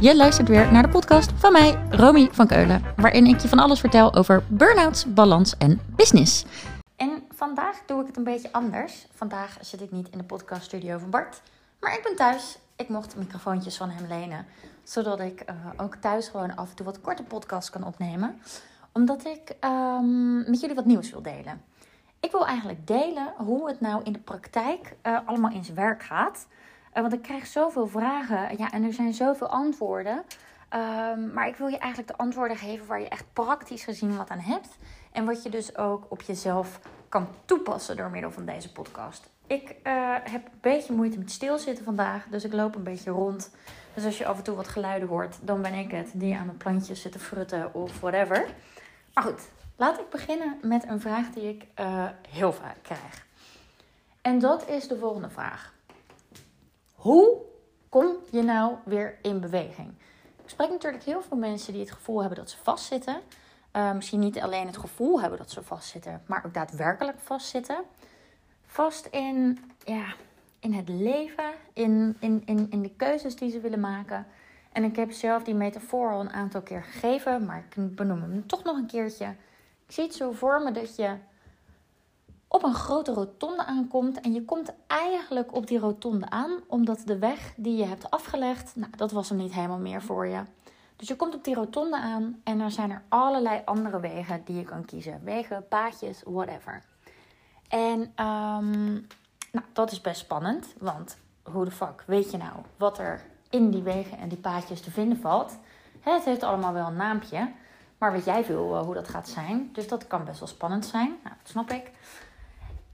Je 0.00 0.16
luistert 0.16 0.48
weer 0.48 0.72
naar 0.72 0.82
de 0.82 0.88
podcast 0.88 1.32
van 1.32 1.52
mij, 1.52 1.78
Romy 1.90 2.28
van 2.32 2.46
Keulen, 2.46 2.82
waarin 2.96 3.26
ik 3.26 3.40
je 3.40 3.48
van 3.48 3.58
alles 3.58 3.80
vertel 3.80 4.14
over 4.14 4.42
burn-outs, 4.48 5.14
balans 5.14 5.56
en 5.56 5.80
business. 5.96 6.44
En 6.96 7.22
vandaag 7.34 7.76
doe 7.86 8.00
ik 8.00 8.06
het 8.06 8.16
een 8.16 8.24
beetje 8.24 8.52
anders. 8.52 9.06
Vandaag 9.14 9.56
zit 9.60 9.80
ik 9.80 9.90
niet 9.90 10.08
in 10.10 10.18
de 10.18 10.24
podcaststudio 10.24 10.98
van 10.98 11.10
Bart, 11.10 11.42
maar 11.80 11.92
ik 11.92 12.02
ben 12.02 12.16
thuis. 12.16 12.58
Ik 12.76 12.88
mocht 12.88 13.16
microfoontjes 13.16 13.76
van 13.76 13.90
hem 13.90 14.06
lenen, 14.06 14.46
zodat 14.82 15.20
ik 15.20 15.44
uh, 15.50 15.56
ook 15.76 15.94
thuis 15.94 16.28
gewoon 16.28 16.56
af 16.56 16.70
en 16.70 16.76
toe 16.76 16.86
wat 16.86 17.00
korte 17.00 17.22
podcasts 17.22 17.70
kan 17.70 17.84
opnemen. 17.84 18.40
Omdat 18.92 19.24
ik 19.24 19.56
um, 19.64 20.50
met 20.50 20.60
jullie 20.60 20.76
wat 20.76 20.86
nieuws 20.86 21.10
wil 21.10 21.22
delen. 21.22 21.62
Ik 22.20 22.30
wil 22.30 22.46
eigenlijk 22.46 22.86
delen 22.86 23.32
hoe 23.36 23.68
het 23.68 23.80
nou 23.80 24.02
in 24.02 24.12
de 24.12 24.18
praktijk 24.18 24.96
uh, 25.02 25.18
allemaal 25.24 25.50
in 25.50 25.64
zijn 25.64 25.76
werk 25.76 26.02
gaat. 26.02 26.46
Uh, 26.94 27.00
want 27.02 27.12
ik 27.12 27.22
krijg 27.22 27.46
zoveel 27.46 27.86
vragen 27.86 28.58
ja, 28.58 28.72
en 28.72 28.84
er 28.84 28.92
zijn 28.92 29.14
zoveel 29.14 29.48
antwoorden. 29.48 30.24
Um, 30.74 31.32
maar 31.32 31.48
ik 31.48 31.56
wil 31.56 31.66
je 31.66 31.78
eigenlijk 31.78 32.10
de 32.10 32.22
antwoorden 32.22 32.56
geven 32.56 32.86
waar 32.86 33.00
je 33.00 33.08
echt 33.08 33.24
praktisch 33.32 33.84
gezien 33.84 34.16
wat 34.16 34.30
aan 34.30 34.38
hebt. 34.38 34.68
En 35.12 35.24
wat 35.24 35.42
je 35.42 35.50
dus 35.50 35.76
ook 35.76 36.06
op 36.08 36.22
jezelf 36.22 36.80
kan 37.08 37.28
toepassen 37.44 37.96
door 37.96 38.10
middel 38.10 38.30
van 38.30 38.44
deze 38.44 38.72
podcast. 38.72 39.30
Ik 39.46 39.74
uh, 39.82 40.14
heb 40.22 40.46
een 40.46 40.58
beetje 40.60 40.92
moeite 40.92 41.18
met 41.18 41.30
stilzitten 41.30 41.84
vandaag, 41.84 42.26
dus 42.30 42.44
ik 42.44 42.52
loop 42.52 42.74
een 42.74 42.82
beetje 42.82 43.10
rond. 43.10 43.50
Dus 43.94 44.04
als 44.04 44.18
je 44.18 44.26
af 44.26 44.36
en 44.36 44.42
toe 44.42 44.56
wat 44.56 44.68
geluiden 44.68 45.08
hoort, 45.08 45.38
dan 45.40 45.62
ben 45.62 45.74
ik 45.74 45.90
het 45.90 46.10
die 46.14 46.36
aan 46.36 46.46
mijn 46.46 46.56
plantjes 46.56 47.02
zit 47.02 47.12
te 47.12 47.18
frutten 47.18 47.74
of 47.74 48.00
whatever. 48.00 48.46
Maar 49.14 49.24
goed, 49.24 49.48
laat 49.76 49.98
ik 49.98 50.10
beginnen 50.10 50.58
met 50.62 50.88
een 50.88 51.00
vraag 51.00 51.30
die 51.30 51.48
ik 51.48 51.66
uh, 51.80 52.04
heel 52.28 52.52
vaak 52.52 52.76
krijg. 52.82 53.26
En 54.22 54.38
dat 54.38 54.68
is 54.68 54.88
de 54.88 54.98
volgende 54.98 55.30
vraag. 55.30 55.72
Hoe 56.98 57.36
kom 57.88 58.16
je 58.30 58.42
nou 58.42 58.74
weer 58.84 59.18
in 59.22 59.40
beweging? 59.40 59.94
Ik 60.42 60.48
spreek 60.50 60.70
natuurlijk 60.70 61.04
heel 61.04 61.22
veel 61.22 61.36
mensen 61.36 61.72
die 61.72 61.82
het 61.82 61.90
gevoel 61.90 62.20
hebben 62.20 62.38
dat 62.38 62.50
ze 62.50 62.56
vastzitten. 62.62 63.20
Uh, 63.72 63.92
misschien 63.92 64.20
niet 64.20 64.40
alleen 64.40 64.66
het 64.66 64.76
gevoel 64.76 65.20
hebben 65.20 65.38
dat 65.38 65.50
ze 65.50 65.62
vastzitten, 65.62 66.22
maar 66.26 66.44
ook 66.46 66.54
daadwerkelijk 66.54 67.18
vastzitten. 67.18 67.84
Vast 68.66 69.06
in, 69.06 69.58
ja, 69.84 70.14
in 70.58 70.72
het 70.72 70.88
leven, 70.88 71.50
in, 71.72 72.16
in, 72.20 72.42
in, 72.44 72.66
in 72.70 72.82
de 72.82 72.94
keuzes 72.96 73.36
die 73.36 73.50
ze 73.50 73.60
willen 73.60 73.80
maken. 73.80 74.26
En 74.72 74.84
ik 74.84 74.96
heb 74.96 75.12
zelf 75.12 75.42
die 75.42 75.54
metafoor 75.54 76.10
al 76.10 76.20
een 76.20 76.32
aantal 76.32 76.62
keer 76.62 76.82
gegeven, 76.82 77.44
maar 77.44 77.64
ik 77.70 77.96
benoem 77.96 78.20
hem 78.20 78.46
toch 78.46 78.64
nog 78.64 78.76
een 78.76 78.86
keertje. 78.86 79.34
Ik 79.86 79.94
zie 79.94 80.04
het 80.04 80.14
zo 80.14 80.32
voor 80.32 80.62
me 80.62 80.72
dat 80.72 80.96
je 80.96 81.16
op 82.48 82.62
een 82.62 82.74
grote 82.74 83.12
rotonde 83.12 83.64
aankomt. 83.64 84.20
En 84.20 84.32
je 84.32 84.44
komt 84.44 84.72
eigenlijk 84.86 85.54
op 85.54 85.66
die 85.66 85.78
rotonde 85.78 86.30
aan, 86.30 86.50
omdat 86.66 87.02
de 87.04 87.18
weg 87.18 87.52
die 87.56 87.76
je 87.76 87.84
hebt 87.84 88.10
afgelegd, 88.10 88.76
nou, 88.76 88.90
dat 88.96 89.12
was 89.12 89.28
hem 89.28 89.38
niet 89.38 89.54
helemaal 89.54 89.78
meer 89.78 90.02
voor 90.02 90.26
je. 90.26 90.42
Dus 90.96 91.08
je 91.08 91.16
komt 91.16 91.34
op 91.34 91.44
die 91.44 91.54
rotonde 91.54 91.96
aan 91.96 92.40
en 92.44 92.60
er 92.60 92.70
zijn 92.70 92.90
er 92.90 93.02
allerlei 93.08 93.62
andere 93.64 94.00
wegen 94.00 94.42
die 94.44 94.56
je 94.56 94.64
kan 94.64 94.84
kiezen. 94.84 95.20
Wegen, 95.24 95.68
paadjes, 95.68 96.22
whatever. 96.24 96.82
En 97.68 98.00
um, 98.00 99.06
nou, 99.52 99.66
dat 99.72 99.90
is 99.90 100.00
best 100.00 100.20
spannend, 100.20 100.66
want 100.78 101.16
hoe 101.42 101.64
de 101.64 101.70
fuck 101.70 102.04
weet 102.06 102.30
je 102.30 102.36
nou 102.36 102.52
wat 102.76 102.98
er 102.98 103.20
in 103.50 103.70
die 103.70 103.82
wegen 103.82 104.18
en 104.18 104.28
die 104.28 104.38
paadjes 104.38 104.80
te 104.80 104.90
vinden 104.90 105.20
valt? 105.20 105.58
Het 106.00 106.24
heeft 106.24 106.42
allemaal 106.42 106.72
wel 106.72 106.86
een 106.86 106.96
naampje, 106.96 107.52
maar 107.98 108.12
weet 108.12 108.24
jij 108.24 108.44
veel 108.44 108.84
hoe 108.84 108.94
dat 108.94 109.08
gaat 109.08 109.28
zijn. 109.28 109.70
Dus 109.72 109.88
dat 109.88 110.06
kan 110.06 110.24
best 110.24 110.38
wel 110.38 110.48
spannend 110.48 110.86
zijn, 110.86 111.16
nou, 111.22 111.36
dat 111.42 111.50
snap 111.50 111.70
ik. 111.70 111.90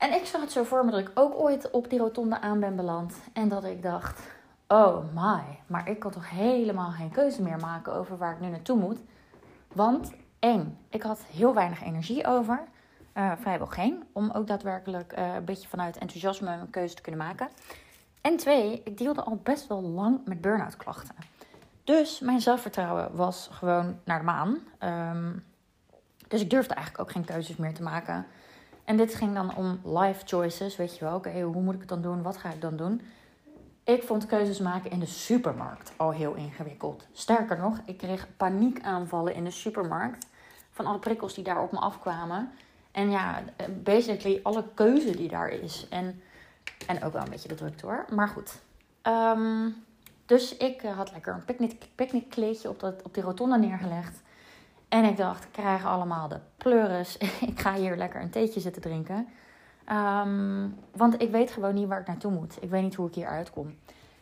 En 0.05 0.13
ik 0.13 0.27
zag 0.27 0.41
het 0.41 0.53
zo 0.53 0.63
voor 0.63 0.85
me 0.85 0.91
dat 0.91 1.01
ik 1.01 1.11
ook 1.15 1.35
ooit 1.35 1.71
op 1.71 1.91
die 1.91 1.99
rotonde 1.99 2.41
aan 2.41 2.61
ben 2.61 2.77
beland. 2.77 3.15
En 3.33 3.49
dat 3.49 3.65
ik 3.65 3.83
dacht, 3.83 4.21
oh 4.69 5.05
my, 5.15 5.43
maar 5.67 5.89
ik 5.89 5.99
kan 5.99 6.11
toch 6.11 6.31
helemaal 6.31 6.91
geen 6.91 7.11
keuze 7.11 7.43
meer 7.43 7.59
maken 7.59 7.95
over 7.95 8.17
waar 8.17 8.33
ik 8.33 8.41
nu 8.41 8.49
naartoe 8.49 8.79
moet. 8.79 8.99
Want 9.73 10.13
één, 10.39 10.79
ik 10.89 11.03
had 11.03 11.21
heel 11.33 11.55
weinig 11.55 11.83
energie 11.83 12.27
over. 12.27 12.63
Uh, 13.15 13.33
vrijwel 13.37 13.67
geen. 13.67 14.05
Om 14.13 14.31
ook 14.31 14.47
daadwerkelijk 14.47 15.19
uh, 15.19 15.35
een 15.35 15.45
beetje 15.45 15.69
vanuit 15.69 15.99
enthousiasme 15.99 16.53
een 16.53 16.71
keuze 16.71 16.95
te 16.95 17.03
kunnen 17.03 17.21
maken. 17.21 17.49
En 18.21 18.37
twee, 18.37 18.81
ik 18.85 18.99
deelde 18.99 19.23
al 19.23 19.41
best 19.43 19.67
wel 19.67 19.83
lang 19.83 20.21
met 20.25 20.41
burn-out 20.41 20.77
klachten. 20.77 21.15
Dus 21.85 22.21
mijn 22.21 22.41
zelfvertrouwen 22.41 23.17
was 23.17 23.49
gewoon 23.53 23.99
naar 24.05 24.19
de 24.19 24.25
maan. 24.25 24.59
Um, 25.13 25.45
dus 26.29 26.41
ik 26.41 26.51
durfde 26.51 26.75
eigenlijk 26.75 27.05
ook 27.05 27.13
geen 27.13 27.25
keuzes 27.25 27.57
meer 27.57 27.75
te 27.75 27.83
maken. 27.83 28.27
En 28.85 28.97
dit 28.97 29.15
ging 29.15 29.35
dan 29.35 29.57
om 29.57 29.81
life 29.85 30.27
choices, 30.27 30.77
weet 30.77 30.99
je 30.99 31.05
wel. 31.05 31.15
Oké, 31.15 31.41
hoe 31.41 31.63
moet 31.63 31.75
ik 31.75 31.81
het 31.81 31.89
dan 31.89 32.03
doen? 32.03 32.23
Wat 32.23 32.37
ga 32.37 32.51
ik 32.51 32.61
dan 32.61 32.77
doen? 32.77 33.01
Ik 33.85 34.03
vond 34.03 34.27
keuzes 34.27 34.59
maken 34.59 34.91
in 34.91 34.99
de 34.99 35.07
supermarkt 35.07 35.93
al 35.97 36.13
heel 36.13 36.35
ingewikkeld. 36.35 37.07
Sterker 37.13 37.59
nog, 37.59 37.81
ik 37.85 37.97
kreeg 37.97 38.27
paniekaanvallen 38.37 39.35
in 39.35 39.45
de 39.45 39.51
supermarkt 39.51 40.27
van 40.71 40.87
alle 40.87 40.99
prikkels 40.99 41.35
die 41.35 41.45
daar 41.45 41.63
op 41.63 41.73
me 41.73 41.79
afkwamen. 41.79 42.51
En 42.93 43.11
ja, 43.11 43.43
basically 43.83 44.41
alle 44.43 44.65
keuze 44.75 45.17
die 45.17 45.29
daar 45.29 45.49
is. 45.49 45.87
En, 45.91 46.23
en 46.87 47.03
ook 47.03 47.13
wel 47.13 47.23
een 47.23 47.31
beetje 47.31 47.49
de 47.49 47.55
drukte 47.55 47.87
hoor. 47.87 48.05
Maar 48.11 48.29
goed. 48.29 48.61
Um, 49.03 49.85
dus 50.27 50.57
ik 50.57 50.83
had 50.83 51.13
lekker 51.13 51.35
een 51.35 51.45
picknick, 51.45 51.87
picknickkleedje 51.95 52.69
op, 52.69 52.81
dat, 52.81 53.03
op 53.03 53.15
die 53.15 53.23
rotonde 53.23 53.59
neergelegd. 53.59 54.23
En 54.95 55.05
ik 55.05 55.17
dacht, 55.17 55.45
ik 55.45 55.53
krijg 55.53 55.85
allemaal 55.85 56.29
de 56.29 56.39
pleuris. 56.57 57.17
ik 57.51 57.61
ga 57.61 57.75
hier 57.75 57.97
lekker 57.97 58.21
een 58.21 58.31
theetje 58.31 58.61
zitten 58.61 58.83
drinken. 58.83 59.29
Um, 59.93 60.77
want 60.93 61.23
ik 61.23 61.31
weet 61.31 61.51
gewoon 61.51 61.75
niet 61.75 61.89
waar 61.89 62.01
ik 62.01 62.07
naartoe 62.07 62.31
moet. 62.31 62.57
Ik 62.61 62.71
weet 62.71 62.83
niet 62.83 62.95
hoe 62.95 63.09
ik 63.09 63.15
hier 63.15 63.27
uitkom. 63.27 63.75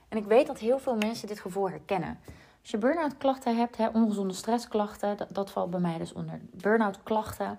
En 0.09 0.19
ik 0.19 0.25
weet 0.25 0.47
dat 0.47 0.59
heel 0.59 0.79
veel 0.79 0.97
mensen 0.97 1.29
dit 1.29 1.41
gevoel 1.41 1.71
herkennen. 1.71 2.19
Als 2.61 2.71
je 2.71 2.79
burn-out 2.79 3.17
klachten 3.19 3.57
hebt, 3.57 3.77
hè, 3.77 3.89
ongezonde 3.89 4.35
stressklachten, 4.35 5.17
dat, 5.29 5.51
valt 5.51 5.71
bij 5.71 5.81
mij 5.81 5.99
dus 5.99 6.13
onder 6.13 6.41
burn-out 6.51 7.03
klachten. 7.03 7.59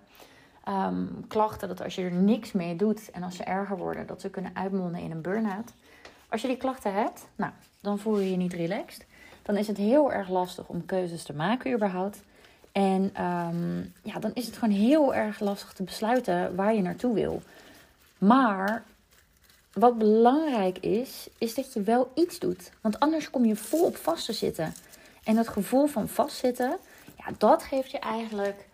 Um, 0.70 1.26
klachten 1.28 1.68
dat 1.68 1.84
als 1.84 1.96
je 1.96 2.04
er 2.04 2.12
niks 2.12 2.52
mee 2.52 2.76
doet 2.76 3.12
en 3.12 3.24
als 3.24 3.36
ze 3.36 3.44
erger 3.44 3.78
worden, 3.78 4.08
dat 4.08 4.22
ze 4.22 4.30
kunnen 4.30 4.56
uitmonden 4.56 5.02
in 5.02 5.12
een 5.12 5.22
burn-out. 5.22 5.74
Als 6.30 6.42
je 6.42 6.48
die 6.48 6.58
klachten 6.58 6.94
hebt, 6.94 7.28
nou, 7.36 7.52
dan 7.82 8.00
voel 8.00 8.20
je 8.20 8.32
je 8.32 8.38
niet 8.38 8.54
relaxed. 8.54 9.06
Dan 9.42 9.58
is 9.58 9.68
het 9.68 9.78
heel 9.78 10.12
erg 10.12 10.30
lastig 10.30 10.68
om 10.68 10.86
keuzes 10.86 11.24
te 11.24 11.34
maken 11.34 11.74
überhaupt. 11.74 12.24
En 12.74 13.24
um, 13.24 13.94
ja, 14.04 14.20
dan 14.20 14.32
is 14.34 14.46
het 14.46 14.58
gewoon 14.58 14.76
heel 14.76 15.14
erg 15.14 15.40
lastig 15.40 15.74
te 15.74 15.84
besluiten 15.84 16.56
waar 16.56 16.74
je 16.74 16.82
naartoe 16.82 17.14
wil. 17.14 17.42
Maar 18.18 18.84
wat 19.74 19.98
belangrijk 19.98 20.78
is, 20.78 21.30
is 21.38 21.54
dat 21.54 21.74
je 21.74 21.82
wel 21.82 22.12
iets 22.16 22.40
doet. 22.40 22.72
Want 22.82 23.00
anders 23.00 23.30
kom 23.30 23.46
je 23.46 23.56
vol 23.56 23.86
op 23.86 23.96
vast 23.96 24.26
te 24.26 24.34
zitten. 24.34 24.74
En 25.24 25.36
dat 25.36 25.48
gevoel 25.48 25.86
van 25.86 26.08
vastzitten, 26.08 26.78
ja, 27.18 27.26
dat 27.38 27.64
geeft 27.64 27.92
je 27.92 28.00
eigenlijk 28.00 28.66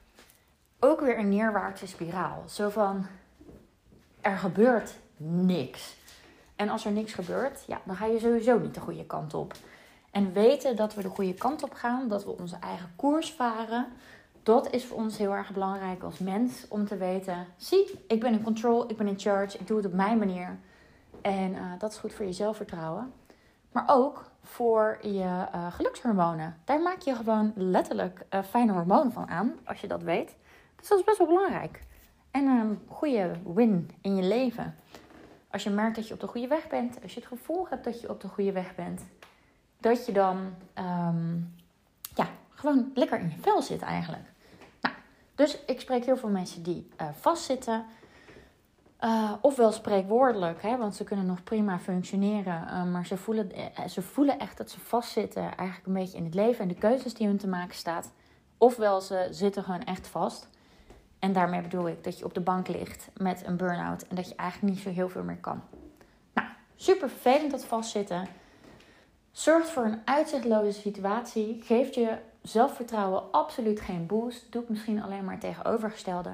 ook 0.79 0.99
weer 0.99 1.17
een 1.17 1.29
neerwaartse 1.29 1.87
spiraal. 1.87 2.43
Zo 2.49 2.69
van, 2.69 3.05
er 4.21 4.37
gebeurt 4.37 4.93
niks. 5.17 5.95
En 6.55 6.69
als 6.69 6.85
er 6.85 6.91
niks 6.91 7.13
gebeurt, 7.13 7.63
ja, 7.67 7.81
dan 7.85 7.95
ga 7.95 8.05
je 8.05 8.19
sowieso 8.19 8.59
niet 8.59 8.73
de 8.73 8.79
goede 8.79 9.05
kant 9.05 9.33
op. 9.33 9.53
En 10.11 10.33
weten 10.33 10.75
dat 10.75 10.93
we 10.93 11.01
de 11.01 11.09
goede 11.09 11.33
kant 11.33 11.63
op 11.63 11.73
gaan, 11.73 12.07
dat 12.07 12.25
we 12.25 12.37
onze 12.37 12.57
eigen 12.59 12.91
koers 12.95 13.33
varen, 13.33 13.87
dat 14.43 14.69
is 14.69 14.85
voor 14.85 14.97
ons 14.97 15.17
heel 15.17 15.33
erg 15.33 15.51
belangrijk 15.51 16.03
als 16.03 16.19
mens 16.19 16.65
om 16.69 16.85
te 16.85 16.97
weten: 16.97 17.45
zie, 17.57 17.99
ik 18.07 18.19
ben 18.19 18.33
in 18.33 18.43
control, 18.43 18.89
ik 18.89 18.97
ben 18.97 19.07
in 19.07 19.19
charge, 19.19 19.57
ik 19.57 19.67
doe 19.67 19.77
het 19.77 19.85
op 19.85 19.93
mijn 19.93 20.17
manier. 20.17 20.57
En 21.21 21.51
uh, 21.51 21.71
dat 21.79 21.91
is 21.91 21.97
goed 21.97 22.13
voor 22.13 22.25
je 22.25 22.33
zelfvertrouwen. 22.33 23.13
Maar 23.71 23.83
ook 23.87 24.31
voor 24.43 24.97
je 25.01 25.45
uh, 25.55 25.71
gelukshormonen. 25.71 26.57
Daar 26.65 26.81
maak 26.81 27.01
je 27.01 27.15
gewoon 27.15 27.51
letterlijk 27.55 28.25
uh, 28.33 28.43
fijne 28.43 28.71
hormonen 28.71 29.11
van 29.11 29.27
aan, 29.27 29.53
als 29.65 29.81
je 29.81 29.87
dat 29.87 30.03
weet. 30.03 30.35
Dus 30.75 30.87
dat 30.87 30.99
is 30.99 31.05
best 31.05 31.17
wel 31.17 31.27
belangrijk. 31.27 31.83
En 32.31 32.47
een 32.47 32.81
goede 32.87 33.31
win 33.53 33.91
in 34.01 34.15
je 34.15 34.23
leven. 34.23 34.75
Als 35.51 35.63
je 35.63 35.69
merkt 35.69 35.95
dat 35.95 36.07
je 36.07 36.13
op 36.13 36.19
de 36.19 36.27
goede 36.27 36.47
weg 36.47 36.67
bent, 36.67 37.01
als 37.03 37.13
je 37.13 37.19
het 37.19 37.29
gevoel 37.29 37.67
hebt 37.69 37.83
dat 37.83 38.01
je 38.01 38.09
op 38.09 38.21
de 38.21 38.27
goede 38.27 38.51
weg 38.51 38.75
bent, 38.75 39.01
dat 39.79 40.05
je 40.05 40.11
dan 40.11 40.37
um, 40.79 41.55
ja, 42.15 42.27
gewoon 42.49 42.91
lekker 42.93 43.19
in 43.19 43.29
je 43.29 43.41
vel 43.41 43.61
zit 43.61 43.81
eigenlijk. 43.81 44.31
Nou, 44.81 44.95
dus 45.35 45.65
ik 45.65 45.79
spreek 45.79 46.05
heel 46.05 46.17
veel 46.17 46.29
mensen 46.29 46.63
die 46.63 46.89
uh, 47.01 47.07
vastzitten. 47.19 47.85
Uh, 49.01 49.33
ofwel 49.41 49.71
spreekwoordelijk, 49.71 50.61
hè, 50.61 50.77
want 50.77 50.95
ze 50.95 51.03
kunnen 51.03 51.25
nog 51.25 51.43
prima 51.43 51.79
functioneren. 51.79 52.63
Uh, 52.67 52.83
maar 52.83 53.05
ze 53.05 53.17
voelen, 53.17 53.51
ze 53.89 54.01
voelen 54.01 54.39
echt 54.39 54.57
dat 54.57 54.69
ze 54.69 54.79
vastzitten 54.79 55.41
eigenlijk 55.41 55.87
een 55.87 55.93
beetje 55.93 56.17
in 56.17 56.23
het 56.23 56.33
leven 56.33 56.61
en 56.61 56.67
de 56.67 56.75
keuzes 56.75 57.13
die 57.13 57.27
hun 57.27 57.37
te 57.37 57.47
maken 57.47 57.75
staat. 57.75 58.11
Ofwel 58.57 59.01
ze 59.01 59.27
zitten 59.31 59.63
gewoon 59.63 59.83
echt 59.83 60.07
vast. 60.07 60.49
En 61.19 61.33
daarmee 61.33 61.61
bedoel 61.61 61.87
ik 61.87 62.03
dat 62.03 62.19
je 62.19 62.25
op 62.25 62.33
de 62.33 62.41
bank 62.41 62.67
ligt 62.67 63.09
met 63.17 63.45
een 63.45 63.57
burn-out 63.57 64.07
en 64.07 64.15
dat 64.15 64.29
je 64.29 64.35
eigenlijk 64.35 64.73
niet 64.73 64.83
zo 64.83 64.89
heel 64.89 65.09
veel 65.09 65.23
meer 65.23 65.37
kan. 65.37 65.61
Nou, 66.33 66.47
super 66.75 67.09
vervelend 67.09 67.51
dat 67.51 67.65
vastzitten. 67.65 68.27
Zorgt 69.31 69.69
voor 69.69 69.83
een 69.83 70.01
uitzichtloze 70.05 70.79
situatie, 70.79 71.61
geeft 71.63 71.95
je 71.95 72.17
zelfvertrouwen 72.41 73.31
absoluut 73.31 73.81
geen 73.81 74.05
boost, 74.05 74.51
doet 74.51 74.69
misschien 74.69 75.03
alleen 75.03 75.23
maar 75.23 75.33
het 75.33 75.41
tegenovergestelde. 75.41 76.29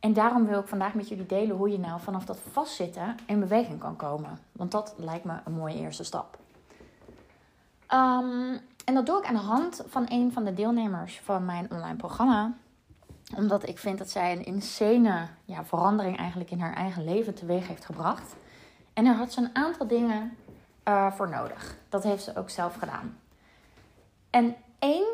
En 0.00 0.12
daarom 0.12 0.46
wil 0.46 0.60
ik 0.60 0.68
vandaag 0.68 0.94
met 0.94 1.08
jullie 1.08 1.26
delen 1.26 1.56
hoe 1.56 1.70
je 1.70 1.78
nou 1.78 2.00
vanaf 2.00 2.24
dat 2.24 2.38
vastzitten 2.50 3.16
in 3.26 3.40
beweging 3.40 3.78
kan 3.78 3.96
komen. 3.96 4.38
Want 4.52 4.70
dat 4.70 4.94
lijkt 4.96 5.24
me 5.24 5.34
een 5.44 5.52
mooie 5.52 5.76
eerste 5.76 6.04
stap. 6.04 6.38
Um, 7.94 8.60
en 8.84 8.94
dat 8.94 9.06
doe 9.06 9.18
ik 9.18 9.26
aan 9.26 9.34
de 9.34 9.40
hand 9.40 9.84
van 9.86 10.06
een 10.08 10.32
van 10.32 10.44
de 10.44 10.54
deelnemers 10.54 11.20
van 11.24 11.44
mijn 11.44 11.70
online 11.70 11.96
programma. 11.96 12.52
Omdat 13.36 13.68
ik 13.68 13.78
vind 13.78 13.98
dat 13.98 14.10
zij 14.10 14.32
een 14.32 14.44
insane 14.44 15.26
ja, 15.44 15.64
verandering 15.64 16.16
eigenlijk 16.16 16.50
in 16.50 16.60
haar 16.60 16.74
eigen 16.74 17.04
leven 17.04 17.34
teweeg 17.34 17.68
heeft 17.68 17.84
gebracht. 17.84 18.34
En 18.92 19.04
daar 19.04 19.14
had 19.14 19.32
ze 19.32 19.40
een 19.40 19.56
aantal 19.56 19.86
dingen 19.86 20.36
uh, 20.88 21.12
voor 21.12 21.30
nodig. 21.30 21.76
Dat 21.88 22.02
heeft 22.02 22.22
ze 22.22 22.36
ook 22.36 22.50
zelf 22.50 22.74
gedaan. 22.74 23.18
En 24.30 24.56
één, 24.78 25.06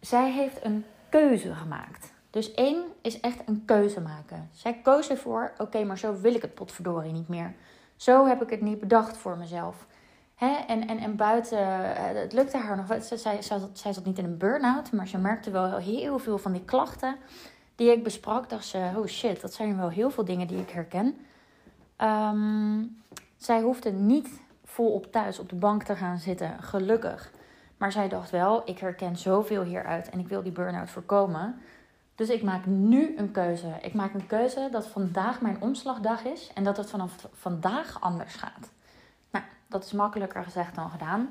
zij 0.00 0.30
heeft 0.30 0.64
een 0.64 0.84
keuze 1.08 1.54
gemaakt. 1.54 2.14
Dus 2.30 2.54
één 2.54 2.84
is 3.00 3.20
echt 3.20 3.42
een 3.46 3.62
keuze 3.64 4.00
maken. 4.00 4.50
Zij 4.52 4.80
koos 4.82 5.10
ervoor, 5.10 5.52
oké, 5.58 5.84
maar 5.84 5.98
zo 5.98 6.20
wil 6.20 6.34
ik 6.34 6.42
het 6.42 6.54
potverdorie 6.54 7.12
niet 7.12 7.28
meer. 7.28 7.54
Zo 7.96 8.26
heb 8.26 8.42
ik 8.42 8.50
het 8.50 8.60
niet 8.60 8.80
bedacht 8.80 9.16
voor 9.16 9.36
mezelf. 9.36 9.86
Hè? 10.34 10.56
En, 10.66 10.88
en, 10.88 10.98
en 10.98 11.16
buiten, 11.16 11.58
eh, 11.96 12.20
het 12.20 12.32
lukte 12.32 12.56
haar 12.56 12.76
nog. 12.76 13.02
Zij, 13.02 13.18
zij, 13.18 13.42
zij, 13.72 13.92
zat 13.92 14.04
niet 14.04 14.18
in 14.18 14.24
een 14.24 14.38
burn-out, 14.38 14.92
maar 14.92 15.08
ze 15.08 15.18
merkte 15.18 15.50
wel 15.50 15.76
heel 15.76 16.18
veel 16.18 16.38
van 16.38 16.52
die 16.52 16.64
klachten 16.64 17.16
die 17.74 17.90
ik 17.90 18.02
besprak. 18.02 18.48
Dacht 18.48 18.66
ze, 18.66 18.90
oh 18.96 19.06
shit, 19.06 19.40
dat 19.40 19.54
zijn 19.54 19.76
wel 19.76 19.88
heel 19.88 20.10
veel 20.10 20.24
dingen 20.24 20.46
die 20.46 20.58
ik 20.58 20.70
herken. 20.70 21.16
Ehm, 21.96 22.82
zij 23.36 23.60
hoefde 23.60 23.92
niet 23.92 24.28
volop 24.66 25.12
thuis 25.12 25.38
op 25.38 25.48
de 25.48 25.54
bank 25.54 25.82
te 25.82 25.96
gaan 25.96 26.18
zitten, 26.18 26.62
gelukkig. 26.62 27.30
Maar 27.76 27.92
zij 27.92 28.08
dacht 28.08 28.30
wel, 28.30 28.62
ik 28.64 28.78
herken 28.78 29.16
zoveel 29.16 29.62
hieruit 29.62 30.10
en 30.10 30.18
ik 30.18 30.28
wil 30.28 30.42
die 30.42 30.52
burn-out 30.52 30.90
voorkomen. 30.90 31.60
Dus 32.14 32.28
ik 32.28 32.42
maak 32.42 32.66
nu 32.66 33.16
een 33.16 33.30
keuze. 33.30 33.78
Ik 33.82 33.94
maak 33.94 34.14
een 34.14 34.26
keuze 34.26 34.68
dat 34.70 34.86
vandaag 34.86 35.40
mijn 35.40 35.60
omslagdag 35.60 36.24
is 36.24 36.50
en 36.54 36.64
dat 36.64 36.76
het 36.76 36.90
vanaf 36.90 37.28
vandaag 37.32 38.00
anders 38.00 38.34
gaat. 38.34 38.70
Nou, 39.30 39.44
dat 39.66 39.84
is 39.84 39.92
makkelijker 39.92 40.44
gezegd 40.44 40.74
dan 40.74 40.90
gedaan. 40.90 41.30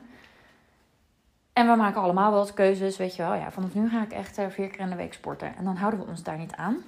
En 1.54 1.68
we 1.68 1.76
maken 1.76 2.02
allemaal 2.02 2.32
wel 2.32 2.42
eens 2.42 2.54
keuzes, 2.54 2.98
weet 2.98 3.16
je 3.16 3.22
wel. 3.22 3.34
Ja, 3.34 3.52
vanaf 3.52 3.74
nu 3.74 3.90
ga 3.90 4.04
ik 4.04 4.12
echt 4.12 4.38
eh, 4.38 4.48
vier 4.50 4.68
keer 4.68 4.80
in 4.80 4.90
de 4.90 4.96
week 4.96 5.14
sporten. 5.14 5.56
En 5.56 5.64
dan 5.64 5.76
houden 5.76 6.00
we 6.00 6.06
ons 6.06 6.24
daar 6.24 6.38
niet 6.38 6.56
aan. 6.56 6.84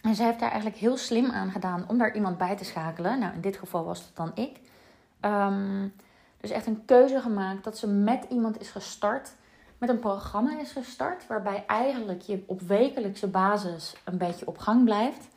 En 0.00 0.14
zij 0.14 0.26
heeft 0.26 0.40
daar 0.40 0.50
eigenlijk 0.50 0.80
heel 0.80 0.96
slim 0.96 1.30
aan 1.30 1.50
gedaan 1.50 1.84
om 1.88 1.98
daar 1.98 2.14
iemand 2.14 2.38
bij 2.38 2.56
te 2.56 2.64
schakelen. 2.64 3.18
Nou, 3.18 3.34
in 3.34 3.40
dit 3.40 3.56
geval 3.56 3.84
was 3.84 3.98
het 3.98 4.16
dan 4.16 4.30
ik. 4.34 4.60
Dus 6.40 6.50
echt 6.50 6.66
een 6.66 6.84
keuze 6.84 7.20
gemaakt 7.20 7.64
dat 7.64 7.78
ze 7.78 7.86
met 7.86 8.26
iemand 8.28 8.60
is 8.60 8.70
gestart. 8.70 9.32
Met 9.78 9.88
een 9.88 9.98
programma 9.98 10.60
is 10.60 10.72
gestart. 10.72 11.26
Waarbij 11.26 11.64
eigenlijk 11.66 12.20
je 12.20 12.42
op 12.46 12.60
wekelijkse 12.60 13.26
basis 13.26 13.94
een 14.04 14.18
beetje 14.18 14.46
op 14.46 14.58
gang 14.58 14.84
blijft. 14.84 15.28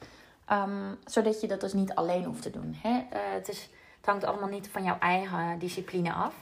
Um, 0.52 0.98
zodat 1.06 1.42
je 1.42 1.48
dat 1.48 1.62
dus 1.62 1.74
niet 1.74 1.96
alleen 1.96 2.24
hoeft 2.24 2.42
te 2.42 2.50
doen. 2.50 2.76
Hè? 2.82 2.90
Uh, 2.90 3.20
het, 3.34 3.50
is, 3.50 3.70
het 3.98 4.06
hangt 4.06 4.24
allemaal 4.24 4.50
niet 4.50 4.70
van 4.70 4.84
jouw 4.84 4.98
eigen 5.00 5.60
discipline 5.60 6.14
af. 6.14 6.36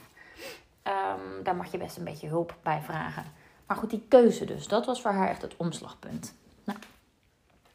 Um, 0.84 1.42
daar 1.42 1.56
mag 1.56 1.72
je 1.72 1.78
best 1.78 1.96
een 1.96 2.04
beetje 2.04 2.28
hulp 2.28 2.54
bij 2.62 2.80
vragen. 2.82 3.24
Maar 3.66 3.76
goed, 3.76 3.90
die 3.90 4.04
keuze 4.08 4.44
dus. 4.44 4.68
Dat 4.68 4.86
was 4.86 5.00
voor 5.00 5.10
haar 5.10 5.28
echt 5.28 5.42
het 5.42 5.56
omslagpunt. 5.56 6.34
Nou, 6.64 6.78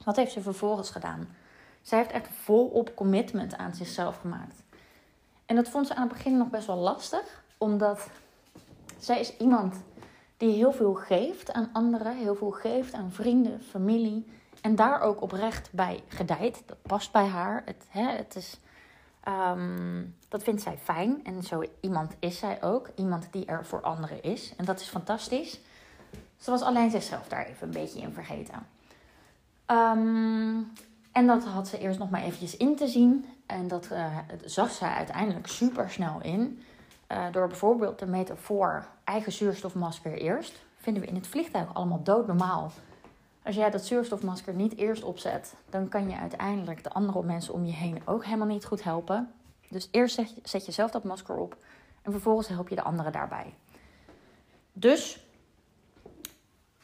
wat 0.03 0.15
heeft 0.15 0.31
ze 0.31 0.41
vervolgens 0.41 0.89
gedaan? 0.89 1.35
Zij 1.81 1.97
heeft 1.97 2.11
echt 2.11 2.27
volop 2.43 2.95
commitment 2.95 3.57
aan 3.57 3.73
zichzelf 3.75 4.17
gemaakt. 4.17 4.63
En 5.45 5.55
dat 5.55 5.69
vond 5.69 5.87
ze 5.87 5.95
aan 5.95 6.07
het 6.07 6.13
begin 6.13 6.37
nog 6.37 6.49
best 6.49 6.67
wel 6.67 6.77
lastig, 6.77 7.43
omdat 7.57 8.09
zij 8.97 9.19
is 9.19 9.37
iemand 9.37 9.75
die 10.37 10.51
heel 10.51 10.71
veel 10.71 10.93
geeft 10.93 11.51
aan 11.51 11.69
anderen, 11.73 12.17
heel 12.17 12.35
veel 12.35 12.51
geeft 12.51 12.93
aan 12.93 13.11
vrienden, 13.11 13.61
familie. 13.61 14.27
En 14.61 14.75
daar 14.75 15.01
ook 15.01 15.21
oprecht 15.21 15.69
bij 15.71 16.03
gedijt. 16.07 16.63
Dat 16.65 16.81
past 16.81 17.11
bij 17.11 17.25
haar. 17.25 17.61
Het, 17.65 17.85
hè, 17.89 18.09
het 18.09 18.35
is, 18.35 18.59
um, 19.27 20.15
dat 20.27 20.43
vindt 20.43 20.61
zij 20.61 20.77
fijn. 20.77 21.23
En 21.23 21.43
zo 21.43 21.63
iemand 21.79 22.15
is 22.19 22.37
zij 22.37 22.63
ook. 22.63 22.89
Iemand 22.95 23.27
die 23.31 23.45
er 23.45 23.65
voor 23.65 23.81
anderen 23.81 24.23
is. 24.23 24.53
En 24.57 24.65
dat 24.65 24.79
is 24.79 24.87
fantastisch. 24.87 25.59
Ze 26.37 26.51
was 26.51 26.61
alleen 26.61 26.91
zichzelf 26.91 27.27
daar 27.27 27.45
even 27.45 27.67
een 27.67 27.73
beetje 27.73 28.01
in 28.01 28.13
vergeten. 28.13 28.67
Um, 29.67 30.71
en 31.11 31.27
dat 31.27 31.43
had 31.43 31.67
ze 31.67 31.79
eerst 31.79 31.99
nog 31.99 32.09
maar 32.09 32.21
eventjes 32.21 32.57
in 32.57 32.75
te 32.75 32.87
zien. 32.87 33.25
En 33.45 33.67
dat 33.67 33.89
uh, 33.91 34.17
zag 34.45 34.71
zij 34.71 34.89
uiteindelijk 34.89 35.47
super 35.47 35.89
snel 35.89 36.21
in. 36.21 36.63
Uh, 37.11 37.25
door 37.31 37.47
bijvoorbeeld 37.47 37.99
de 37.99 38.05
metafoor 38.05 38.87
eigen 39.03 39.31
zuurstofmasker 39.31 40.13
eerst. 40.13 40.63
Vinden 40.75 41.03
we 41.03 41.09
in 41.09 41.15
het 41.15 41.27
vliegtuig 41.27 41.73
allemaal 41.73 42.03
doodnormaal. 42.03 42.71
Als 43.43 43.55
jij 43.55 43.69
dat 43.69 43.85
zuurstofmasker 43.85 44.53
niet 44.53 44.77
eerst 44.77 45.03
opzet, 45.03 45.53
dan 45.69 45.87
kan 45.87 46.09
je 46.09 46.17
uiteindelijk 46.17 46.83
de 46.83 46.89
andere 46.89 47.23
mensen 47.23 47.53
om 47.53 47.65
je 47.65 47.73
heen 47.73 48.01
ook 48.05 48.25
helemaal 48.25 48.47
niet 48.47 48.65
goed 48.65 48.83
helpen. 48.83 49.31
Dus 49.69 49.87
eerst 49.91 50.21
zet 50.43 50.65
je 50.65 50.71
zelf 50.71 50.91
dat 50.91 51.03
masker 51.03 51.35
op 51.35 51.57
en 52.01 52.11
vervolgens 52.11 52.47
help 52.47 52.69
je 52.69 52.75
de 52.75 52.83
anderen 52.83 53.11
daarbij. 53.11 53.53
Dus 54.73 55.24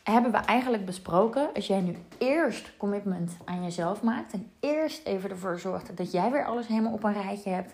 hebben 0.04 0.32
we 0.32 0.38
eigenlijk 0.38 0.86
besproken, 0.86 1.50
als 1.54 1.68
jij 1.68 1.82
nu 1.82 1.98
eerst 2.18 2.78
commitment 2.78 3.38
aan 3.46 3.64
jezelf 3.64 4.04
maakt 4.04 4.34
en 4.34 4.52
eerst 4.60 5.06
even 5.06 5.30
ervoor 5.30 5.60
zorgt 5.60 5.98
dat 5.98 6.12
jij 6.12 6.32
weer 6.32 6.46
alles 6.46 6.68
helemaal 6.68 6.94
op 6.94 7.04
een 7.04 7.22
rijtje 7.22 7.50
hebt 7.50 7.74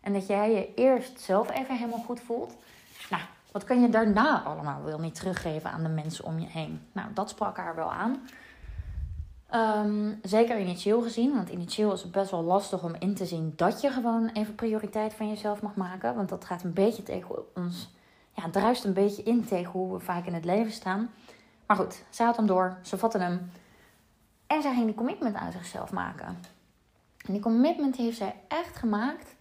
en 0.00 0.12
dat 0.12 0.26
jij 0.26 0.52
je 0.52 0.74
eerst 0.74 1.20
zelf 1.20 1.50
even 1.50 1.76
helemaal 1.76 2.04
goed 2.04 2.20
voelt, 2.20 2.56
nou, 3.10 3.22
wat 3.52 3.64
kan 3.64 3.80
je 3.80 3.88
daarna 3.88 4.42
allemaal 4.42 4.82
wel 4.82 4.98
niet 4.98 5.14
teruggeven 5.14 5.70
aan 5.70 5.82
de 5.82 5.88
mensen 5.88 6.24
om 6.24 6.38
je 6.38 6.46
heen? 6.46 6.80
Nou, 6.92 7.08
dat 7.14 7.28
sprak 7.28 7.56
haar 7.56 7.74
wel 7.74 7.92
aan. 7.92 8.20
Ehm, 9.46 10.12
zeker 10.22 10.60
initieel 10.60 11.02
gezien, 11.02 11.34
want 11.34 11.48
initieel 11.48 11.92
is 11.92 12.02
het 12.02 12.12
best 12.12 12.30
wel 12.30 12.42
lastig 12.42 12.82
om 12.82 12.94
in 12.98 13.14
te 13.14 13.26
zien 13.26 13.52
dat 13.56 13.80
je 13.80 13.90
gewoon 13.90 14.30
even 14.32 14.54
prioriteit 14.54 15.14
van 15.14 15.28
jezelf 15.28 15.62
mag 15.62 15.74
maken. 15.74 16.14
Want 16.14 16.28
dat 16.28 16.44
gaat 16.44 16.62
een 16.62 16.72
beetje 16.72 17.02
tegen 17.02 17.54
ons, 17.54 17.90
ja, 18.32 18.50
druist 18.50 18.84
een 18.84 18.92
beetje 18.92 19.22
in 19.22 19.44
tegen 19.44 19.72
hoe 19.72 19.92
we 19.92 20.00
vaak 20.00 20.26
in 20.26 20.34
het 20.34 20.44
leven 20.44 20.72
staan. 20.72 21.10
Maar 21.66 21.76
goed, 21.76 22.02
ze 22.10 22.22
had 22.22 22.36
hem 22.36 22.46
door, 22.46 22.78
ze 22.82 22.98
vatte 22.98 23.18
hem. 23.18 23.50
En 24.46 24.62
zij 24.62 24.74
ging 24.74 24.84
die 24.84 24.94
commitment 24.94 25.36
aan 25.36 25.52
zichzelf 25.52 25.92
maken. 25.92 26.26
En 27.26 27.32
die 27.32 27.40
commitment 27.40 27.96
heeft 27.96 28.16
zij 28.16 28.34
echt 28.48 28.76
gemaakt 28.76 29.34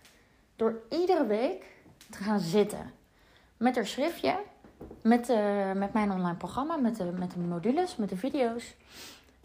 door 0.55 0.81
iedere 0.89 1.25
week 1.25 1.65
te 2.09 2.17
gaan 2.17 2.39
zitten. 2.39 2.91
Met 3.57 3.75
haar 3.75 3.85
schriftje, 3.85 4.39
met, 5.01 5.29
uh, 5.29 5.71
met 5.71 5.93
mijn 5.93 6.11
online 6.11 6.37
programma, 6.37 6.75
met 6.75 6.95
de, 6.95 7.03
met 7.03 7.31
de 7.31 7.39
modules, 7.39 7.95
met 7.95 8.09
de 8.09 8.17
video's. 8.17 8.75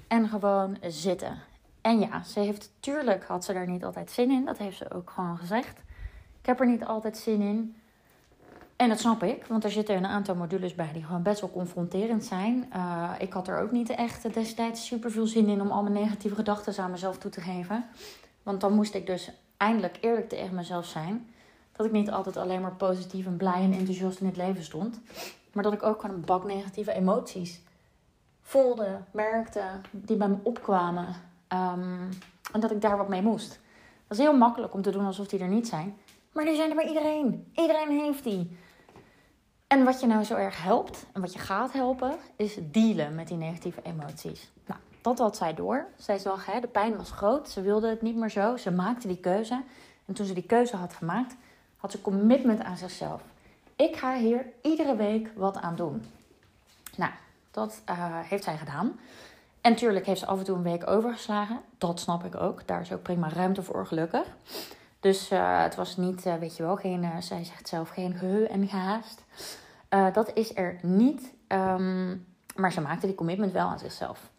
En 0.09 0.29
gewoon 0.29 0.77
zitten. 0.83 1.39
En 1.81 1.99
ja, 1.99 2.23
ze 2.23 2.41
heeft, 2.41 2.71
tuurlijk 2.81 3.25
had 3.25 3.45
ze 3.45 3.53
daar 3.53 3.69
niet 3.69 3.85
altijd 3.85 4.11
zin 4.11 4.31
in. 4.31 4.45
Dat 4.45 4.59
heeft 4.59 4.77
ze 4.77 4.93
ook 4.93 5.11
gewoon 5.11 5.39
gezegd. 5.39 5.79
Ik 6.41 6.47
heb 6.47 6.61
er 6.61 6.67
niet 6.67 6.85
altijd 6.85 7.17
zin 7.17 7.41
in. 7.41 7.80
En 8.81 8.89
dat 8.89 9.01
snap 9.01 9.23
ik, 9.23 9.47
want 9.47 9.65
er 9.65 9.71
zitten 9.71 9.97
een 9.97 10.07
aantal 10.07 10.35
modules 10.35 10.75
bij 10.75 10.93
die 10.93 11.05
gewoon 11.05 11.23
best 11.23 11.41
wel 11.41 11.51
confronterend 11.51 12.25
zijn. 12.25 12.71
Uh, 12.77 13.11
ik 13.19 13.33
had 13.33 13.49
er 13.49 13.61
ook 13.61 13.71
niet 13.71 13.91
echt 13.91 14.35
destijds 14.35 14.87
super 14.87 15.11
veel 15.11 15.27
zin 15.27 15.49
in 15.49 15.61
om 15.61 15.71
al 15.71 15.83
mijn 15.83 15.95
negatieve 15.95 16.35
gedachten 16.35 16.83
aan 16.83 16.91
mezelf 16.91 17.19
toe 17.19 17.31
te 17.31 17.41
geven. 17.41 17.85
Want 18.43 18.61
dan 18.61 18.75
moest 18.75 18.95
ik 18.95 19.07
dus 19.07 19.31
eindelijk 19.57 19.99
eerlijk 20.01 20.29
tegen 20.29 20.55
mezelf 20.55 20.87
zijn. 20.87 21.31
Dat 21.73 21.87
ik 21.87 21.93
niet 21.93 22.11
altijd 22.11 22.37
alleen 22.37 22.61
maar 22.61 22.75
positief 22.75 23.27
en 23.27 23.37
blij 23.37 23.63
en 23.63 23.73
enthousiast 23.73 24.21
in 24.21 24.27
het 24.27 24.37
leven 24.37 24.63
stond. 24.63 25.01
Maar 25.53 25.65
dat 25.65 25.73
ik 25.73 25.83
ook 25.83 26.01
gewoon 26.01 26.17
een 26.17 26.25
bak 26.25 26.45
negatieve 26.45 26.93
emoties 26.93 27.61
voelde, 28.41 29.01
merkte, 29.11 29.63
die 29.91 30.17
bij 30.17 30.29
me 30.29 30.37
opkwamen. 30.43 31.07
Um, 31.53 32.09
en 32.53 32.61
dat 32.61 32.71
ik 32.71 32.81
daar 32.81 32.97
wat 32.97 33.09
mee 33.09 33.23
moest. 33.23 33.61
Dat 34.07 34.19
is 34.19 34.25
heel 34.25 34.37
makkelijk 34.37 34.75
om 34.75 34.83
te 34.83 34.91
doen 34.91 35.07
alsof 35.07 35.27
die 35.27 35.41
er 35.41 35.49
niet 35.49 35.69
zijn. 35.69 35.97
Maar 36.33 36.45
die 36.45 36.57
zijn 36.57 36.71
er 36.71 36.77
bij 36.77 36.89
iedereen. 36.89 37.51
Iedereen 37.55 38.01
heeft 38.01 38.25
die. 38.25 38.59
En 39.71 39.85
wat 39.85 40.00
je 40.00 40.07
nou 40.07 40.25
zo 40.25 40.35
erg 40.35 40.62
helpt 40.62 41.07
en 41.12 41.21
wat 41.21 41.33
je 41.33 41.39
gaat 41.39 41.73
helpen, 41.73 42.17
is 42.37 42.59
dealen 42.62 43.15
met 43.15 43.29
die 43.29 43.37
negatieve 43.37 43.81
emoties. 43.83 44.50
Nou, 44.67 44.81
dat 45.00 45.19
had 45.19 45.37
zij 45.37 45.55
door. 45.55 45.87
Zij 45.97 46.19
zag, 46.19 46.47
hè, 46.47 46.61
de 46.61 46.67
pijn 46.67 46.97
was 46.97 47.11
groot. 47.11 47.49
Ze 47.49 47.61
wilde 47.61 47.89
het 47.89 48.03
niet 48.03 48.17
meer 48.17 48.31
zo. 48.31 48.57
Ze 48.57 48.71
maakte 48.71 49.07
die 49.07 49.17
keuze. 49.17 49.62
En 50.07 50.15
toen 50.15 50.27
ze 50.27 50.33
die 50.33 50.47
keuze 50.47 50.77
had 50.77 50.95
gemaakt, 50.95 51.37
had 51.77 51.91
ze 51.91 52.00
commitment 52.00 52.62
aan 52.62 52.77
zichzelf. 52.77 53.23
Ik 53.77 53.97
ga 53.97 54.17
hier 54.17 54.47
iedere 54.62 54.97
week 54.97 55.31
wat 55.37 55.57
aan 55.57 55.77
doen. 55.77 56.05
Nou, 56.97 57.12
dat 57.50 57.83
uh, 57.91 58.19
heeft 58.19 58.45
zij 58.45 58.57
gedaan. 58.57 59.00
En 59.61 59.71
natuurlijk 59.71 60.07
heeft 60.07 60.21
ze 60.21 60.27
af 60.27 60.39
en 60.39 60.45
toe 60.45 60.57
een 60.57 60.62
week 60.62 60.87
overgeslagen. 60.87 61.61
Dat 61.79 62.00
snap 62.00 62.25
ik 62.25 62.35
ook. 62.35 62.67
Daar 62.67 62.81
is 62.81 62.93
ook 62.93 63.03
prima 63.03 63.29
ruimte 63.29 63.62
voor, 63.62 63.87
gelukkig. 63.87 64.27
Dus 65.00 65.33
uh, 65.33 65.62
het 65.62 65.75
was 65.75 65.97
niet, 65.97 66.26
uh, 66.26 66.35
weet 66.35 66.57
je 66.57 66.62
wel, 66.62 66.76
geen, 66.76 67.02
uh, 67.02 67.16
zij 67.19 67.45
zegt 67.45 67.69
zelf 67.69 67.88
geen 67.88 68.14
geheu 68.14 68.45
en 68.45 68.69
gehaast. 68.69 69.25
dat 70.12 70.30
is 70.35 70.57
er 70.57 70.78
niet. 70.83 71.33
Um, 71.49 72.26
maar 72.57 72.73
ze 72.73 72.80
maakte 72.80 73.07
die 73.07 73.14
commitment 73.14 73.52
wel 73.52 73.69
aan 73.69 73.78
zichzelf. 73.78 74.30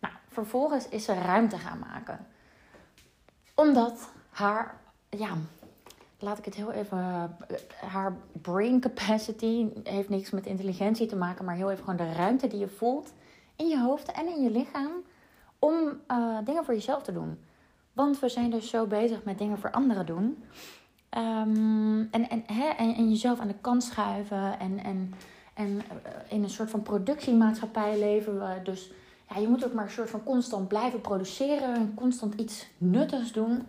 Nou, 0.00 0.14
vervolgens 0.28 0.88
is 0.88 1.04
ze 1.04 1.14
ruimte 1.14 1.58
gaan 1.58 1.78
maken. 1.78 2.26
Omdat 3.54 4.08
haar, 4.30 4.80
ja, 5.08 5.30
laat 6.18 6.38
ik 6.38 6.44
het 6.44 6.54
heel 6.54 6.72
even. 6.72 7.36
Haar 7.80 8.16
brain 8.32 8.80
capacity 8.80 9.68
heeft 9.84 10.08
niks 10.08 10.30
met 10.30 10.46
intelligentie 10.46 11.06
te 11.06 11.16
maken, 11.16 11.44
maar 11.44 11.54
heel 11.54 11.70
even 11.70 11.84
gewoon 11.84 12.06
de 12.06 12.12
ruimte 12.12 12.46
die 12.46 12.58
je 12.58 12.68
voelt 12.68 13.12
in 13.56 13.68
je 13.68 13.80
hoofd 13.80 14.12
en 14.12 14.26
in 14.26 14.42
je 14.42 14.50
lichaam 14.50 14.92
om 15.58 16.00
dingen 16.44 16.64
voor 16.64 16.74
jezelf 16.74 17.02
te 17.02 17.12
doen. 17.12 17.38
Want 17.92 18.20
we 18.20 18.28
zijn 18.28 18.50
dus 18.50 18.70
zo 18.70 18.86
bezig 18.86 19.24
met 19.24 19.38
dingen 19.38 19.58
voor 19.58 19.70
anderen 19.70 20.06
doen. 20.06 20.44
Um, 21.18 22.08
en, 22.10 22.28
en, 22.28 22.42
hè, 22.46 22.68
en, 22.68 23.08
jezelf 23.08 23.40
aan 23.40 23.48
de 23.48 23.54
kant 23.60 23.82
schuiven 23.82 24.58
en, 24.58 24.84
en, 24.84 25.14
En 25.54 25.82
in 26.28 26.42
een 26.42 26.50
soort 26.50 26.70
van 26.70 26.82
productiemaatschappij 26.82 27.98
leven 27.98 28.38
we. 28.38 28.62
Dus 28.62 28.92
ja, 29.28 29.40
je 29.40 29.48
moet 29.48 29.64
ook 29.64 29.72
maar 29.72 29.84
een 29.84 29.90
soort 29.90 30.10
van 30.10 30.22
constant 30.22 30.68
blijven 30.68 31.00
produceren 31.00 31.74
en 31.74 31.94
constant 31.94 32.34
iets 32.34 32.66
nuttigs 32.78 33.32
doen. 33.32 33.66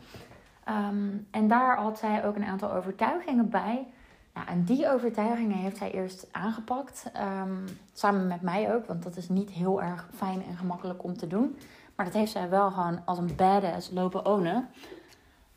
Ehm, 0.64 1.10
en 1.32 1.48
daar 1.48 1.78
had 1.78 2.00
zij 2.00 2.26
ook 2.26 2.36
een 2.36 2.46
aantal 2.46 2.74
overtuigingen 2.74 3.50
bij. 3.50 3.88
Nou, 4.34 4.48
en 4.48 4.64
die 4.64 4.90
overtuigingen 4.90 5.58
heeft 5.58 5.78
zij 5.78 5.92
eerst 5.92 6.28
aangepakt. 6.32 7.10
Ehm, 7.14 7.68
samen 7.94 8.28
met 8.28 8.42
mij 8.42 8.76
ook, 8.76 8.86
want 8.86 9.04
dat 9.04 9.18
is 9.18 9.30
niet 9.30 9.50
heel 9.50 9.82
erg 9.82 10.10
fijn 10.14 10.44
en 10.46 10.58
gemakkelijk 10.58 11.04
om 11.04 11.18
te 11.18 11.28
doen. 11.28 11.58
Maar 12.02 12.10
dat 12.12 12.20
heeft 12.20 12.32
zij 12.32 12.50
wel 12.50 12.72
gewoon 12.72 13.02
als 13.06 13.18
een 13.18 13.36
badass 13.36 13.90
lopen 13.92 14.26
ownen. 14.26 14.70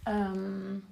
Um, 0.08 0.84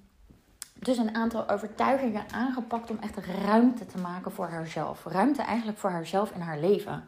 dus 0.74 0.96
een 0.96 1.14
aantal 1.14 1.48
overtuigingen 1.48 2.24
aangepakt 2.30 2.90
om 2.90 2.98
echt 3.00 3.16
ruimte 3.16 3.86
te 3.86 3.98
maken 3.98 4.32
voor 4.32 4.48
haarzelf. 4.48 5.04
Ruimte 5.04 5.42
eigenlijk 5.42 5.78
voor 5.78 5.90
haarzelf 5.90 6.30
in 6.30 6.40
haar 6.40 6.58
leven. 6.58 7.04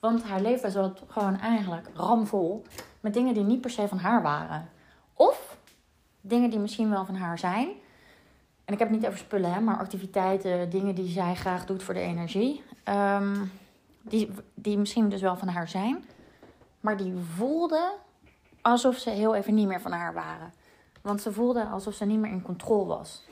Want 0.00 0.22
haar 0.22 0.40
leven 0.40 0.70
zat 0.70 1.02
gewoon 1.08 1.40
eigenlijk 1.40 1.88
ramvol 1.94 2.64
met 3.00 3.14
dingen 3.14 3.34
die 3.34 3.44
niet 3.44 3.60
per 3.60 3.70
se 3.70 3.88
van 3.88 3.98
haar 3.98 4.22
waren. 4.22 4.68
Of 5.12 5.56
dingen 6.20 6.50
die 6.50 6.58
misschien 6.58 6.90
wel 6.90 7.04
van 7.04 7.16
haar 7.16 7.38
zijn. 7.38 7.68
En 8.64 8.72
ik 8.72 8.78
heb 8.78 8.88
het 8.88 8.98
niet 8.98 9.06
over 9.06 9.18
spullen, 9.18 9.52
hè, 9.52 9.60
maar 9.60 9.78
activiteiten, 9.78 10.70
dingen 10.70 10.94
die 10.94 11.08
zij 11.08 11.34
graag 11.34 11.66
doet 11.66 11.82
voor 11.82 11.94
de 11.94 12.00
energie. 12.00 12.62
Ehm, 12.84 13.44
die, 14.02 14.30
die 14.54 14.78
misschien 14.78 15.08
dus 15.08 15.20
wel 15.20 15.36
van 15.36 15.48
haar 15.48 15.68
zijn. 15.68 16.04
Maar 16.84 16.96
die 16.96 17.14
voelden 17.16 17.92
alsof 18.62 18.96
ze 18.96 19.10
heel 19.10 19.34
even 19.34 19.54
niet 19.54 19.66
meer 19.66 19.80
van 19.80 19.92
haar 19.92 20.14
waren. 20.14 20.52
Want 21.02 21.22
ze 21.22 21.32
voelde 21.32 21.64
alsof 21.64 21.94
ze 21.94 22.04
niet 22.04 22.18
meer 22.18 22.30
in 22.30 22.42
controle 22.42 22.84
was. 22.84 23.24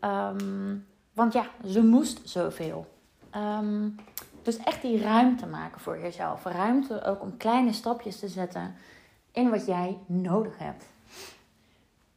Ehm, 0.00 0.76
want 1.12 1.32
ja, 1.32 1.46
ze 1.66 1.82
moest 1.82 2.28
zoveel. 2.28 2.86
Um, 3.34 3.94
dus 4.42 4.56
echt 4.56 4.82
die 4.82 5.02
ruimte 5.02 5.46
maken 5.46 5.80
voor 5.80 5.98
jezelf. 5.98 6.44
Ruimte 6.44 7.04
ook 7.04 7.22
om 7.22 7.36
kleine 7.36 7.72
stapjes 7.72 8.18
te 8.18 8.28
zetten 8.28 8.74
in 9.32 9.50
wat 9.50 9.66
jij 9.66 9.98
nodig 10.06 10.58
hebt. 10.58 10.84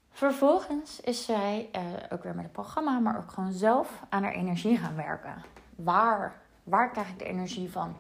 Vervolgens 0.09 1.00
is 1.00 1.25
zij 1.25 1.69
uh, 1.75 1.81
ook 2.09 2.24
weer 2.24 2.36
met 2.36 2.43
het 2.43 2.53
programma, 2.53 3.00
maar 3.00 3.17
ook 3.17 3.31
gewoon 3.31 3.51
zelf 3.51 4.03
aan 4.09 4.24
haar 4.24 4.33
energie 4.33 4.77
gaan 4.77 4.95
werken. 4.95 5.43
Waar, 5.75 6.41
waar 6.63 6.91
krijg 6.91 7.09
ik 7.09 7.19
de 7.19 7.25
energie 7.25 7.71
van? 7.71 7.95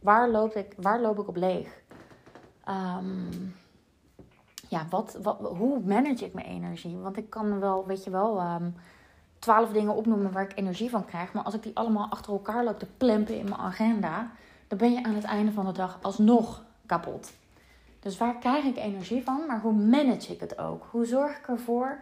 Waar 0.00 0.28
loop 0.28 0.54
ik, 0.54 0.74
waar 0.76 1.00
loop 1.00 1.18
ik 1.18 1.28
op 1.28 1.36
leeg? 1.36 1.84
Um, 2.68 3.54
ja, 4.68 4.86
wat, 4.90 5.18
wat, 5.22 5.38
hoe 5.38 5.80
manage 5.80 6.24
ik 6.24 6.34
mijn 6.34 6.46
energie? 6.46 6.96
Want 6.96 7.16
ik 7.16 7.30
kan 7.30 7.60
wel, 7.60 7.86
weet 7.86 8.04
je 8.04 8.10
wel, 8.10 8.40
um, 8.40 8.74
twaalf 9.38 9.72
dingen 9.72 9.94
opnoemen 9.94 10.32
waar 10.32 10.44
ik 10.44 10.58
energie 10.58 10.90
van 10.90 11.04
krijg. 11.04 11.32
Maar 11.32 11.44
als 11.44 11.54
ik 11.54 11.62
die 11.62 11.76
allemaal 11.76 12.08
achter 12.10 12.32
elkaar 12.32 12.64
loop 12.64 12.78
te 12.78 12.86
plempen 12.96 13.38
in 13.38 13.44
mijn 13.44 13.60
agenda, 13.60 14.30
dan 14.68 14.78
ben 14.78 14.92
je 14.92 15.04
aan 15.04 15.14
het 15.14 15.24
einde 15.24 15.52
van 15.52 15.66
de 15.66 15.72
dag 15.72 15.98
alsnog 16.02 16.62
kapot. 16.86 17.32
Dus 18.00 18.18
waar 18.18 18.38
krijg 18.38 18.64
ik 18.64 18.76
energie 18.76 19.22
van? 19.22 19.46
Maar 19.46 19.60
hoe 19.60 19.72
manage 19.72 20.32
ik 20.32 20.40
het 20.40 20.58
ook? 20.58 20.86
Hoe 20.90 21.06
zorg 21.06 21.38
ik 21.38 21.48
ervoor 21.48 22.00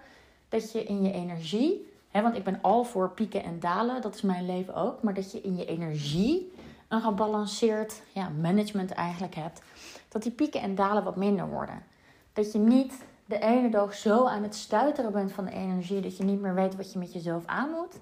dat 0.49 0.73
je 0.73 0.85
in 0.85 1.03
je 1.03 1.13
energie, 1.13 1.93
hè, 2.11 2.23
want 2.23 2.37
ik 2.37 2.45
ben 2.45 2.59
al 2.63 2.85
voor 2.85 3.11
pieken 3.11 3.43
en 3.43 3.61
dalen, 3.61 4.03
dat 4.03 4.15
is 4.15 4.23
mijn 4.23 4.47
leven 4.47 4.75
ook, 4.75 5.03
maar 5.03 5.15
dat 5.15 5.33
je 5.33 5.41
in 5.41 5.57
je 5.57 5.67
energie 5.67 6.53
een 6.95 7.03
gebalanceerd 7.03 8.03
ja, 8.13 8.29
management 8.29 8.91
eigenlijk 8.91 9.35
hebt. 9.35 9.63
Dat 10.09 10.23
die 10.23 10.33
pieken 10.33 10.61
en 10.61 10.75
dalen 10.75 11.05
wat 11.05 11.17
minder 11.17 11.49
worden. 11.49 11.83
Dat 12.33 12.53
je 12.53 12.59
niet 12.59 13.05
de 13.25 13.39
ene 13.39 13.71
dag 13.71 13.95
zo 13.95 14.27
aan 14.27 14.43
het 14.43 14.55
stuiteren 14.55 15.13
bent 15.13 15.33
van 15.33 15.45
de 15.45 15.53
energie 15.53 16.01
dat 16.01 16.17
je 16.17 16.25
niet 16.25 16.41
meer 16.41 16.55
weet 16.55 16.77
wat 16.77 16.93
je 16.93 16.99
met 16.99 17.13
jezelf 17.13 17.47
aan 17.47 17.71
moet. 17.71 17.99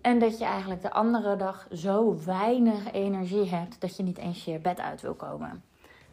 En 0.00 0.18
dat 0.18 0.38
je 0.38 0.44
eigenlijk 0.44 0.82
de 0.82 0.90
andere 0.90 1.36
dag 1.36 1.66
zo 1.72 2.18
weinig 2.24 2.92
energie 2.92 3.48
hebt 3.48 3.80
dat 3.80 3.96
je 3.96 4.02
niet 4.02 4.18
eens 4.18 4.44
je 4.44 4.58
bed 4.58 4.80
uit 4.80 5.00
wil 5.00 5.14
komen. 5.14 5.62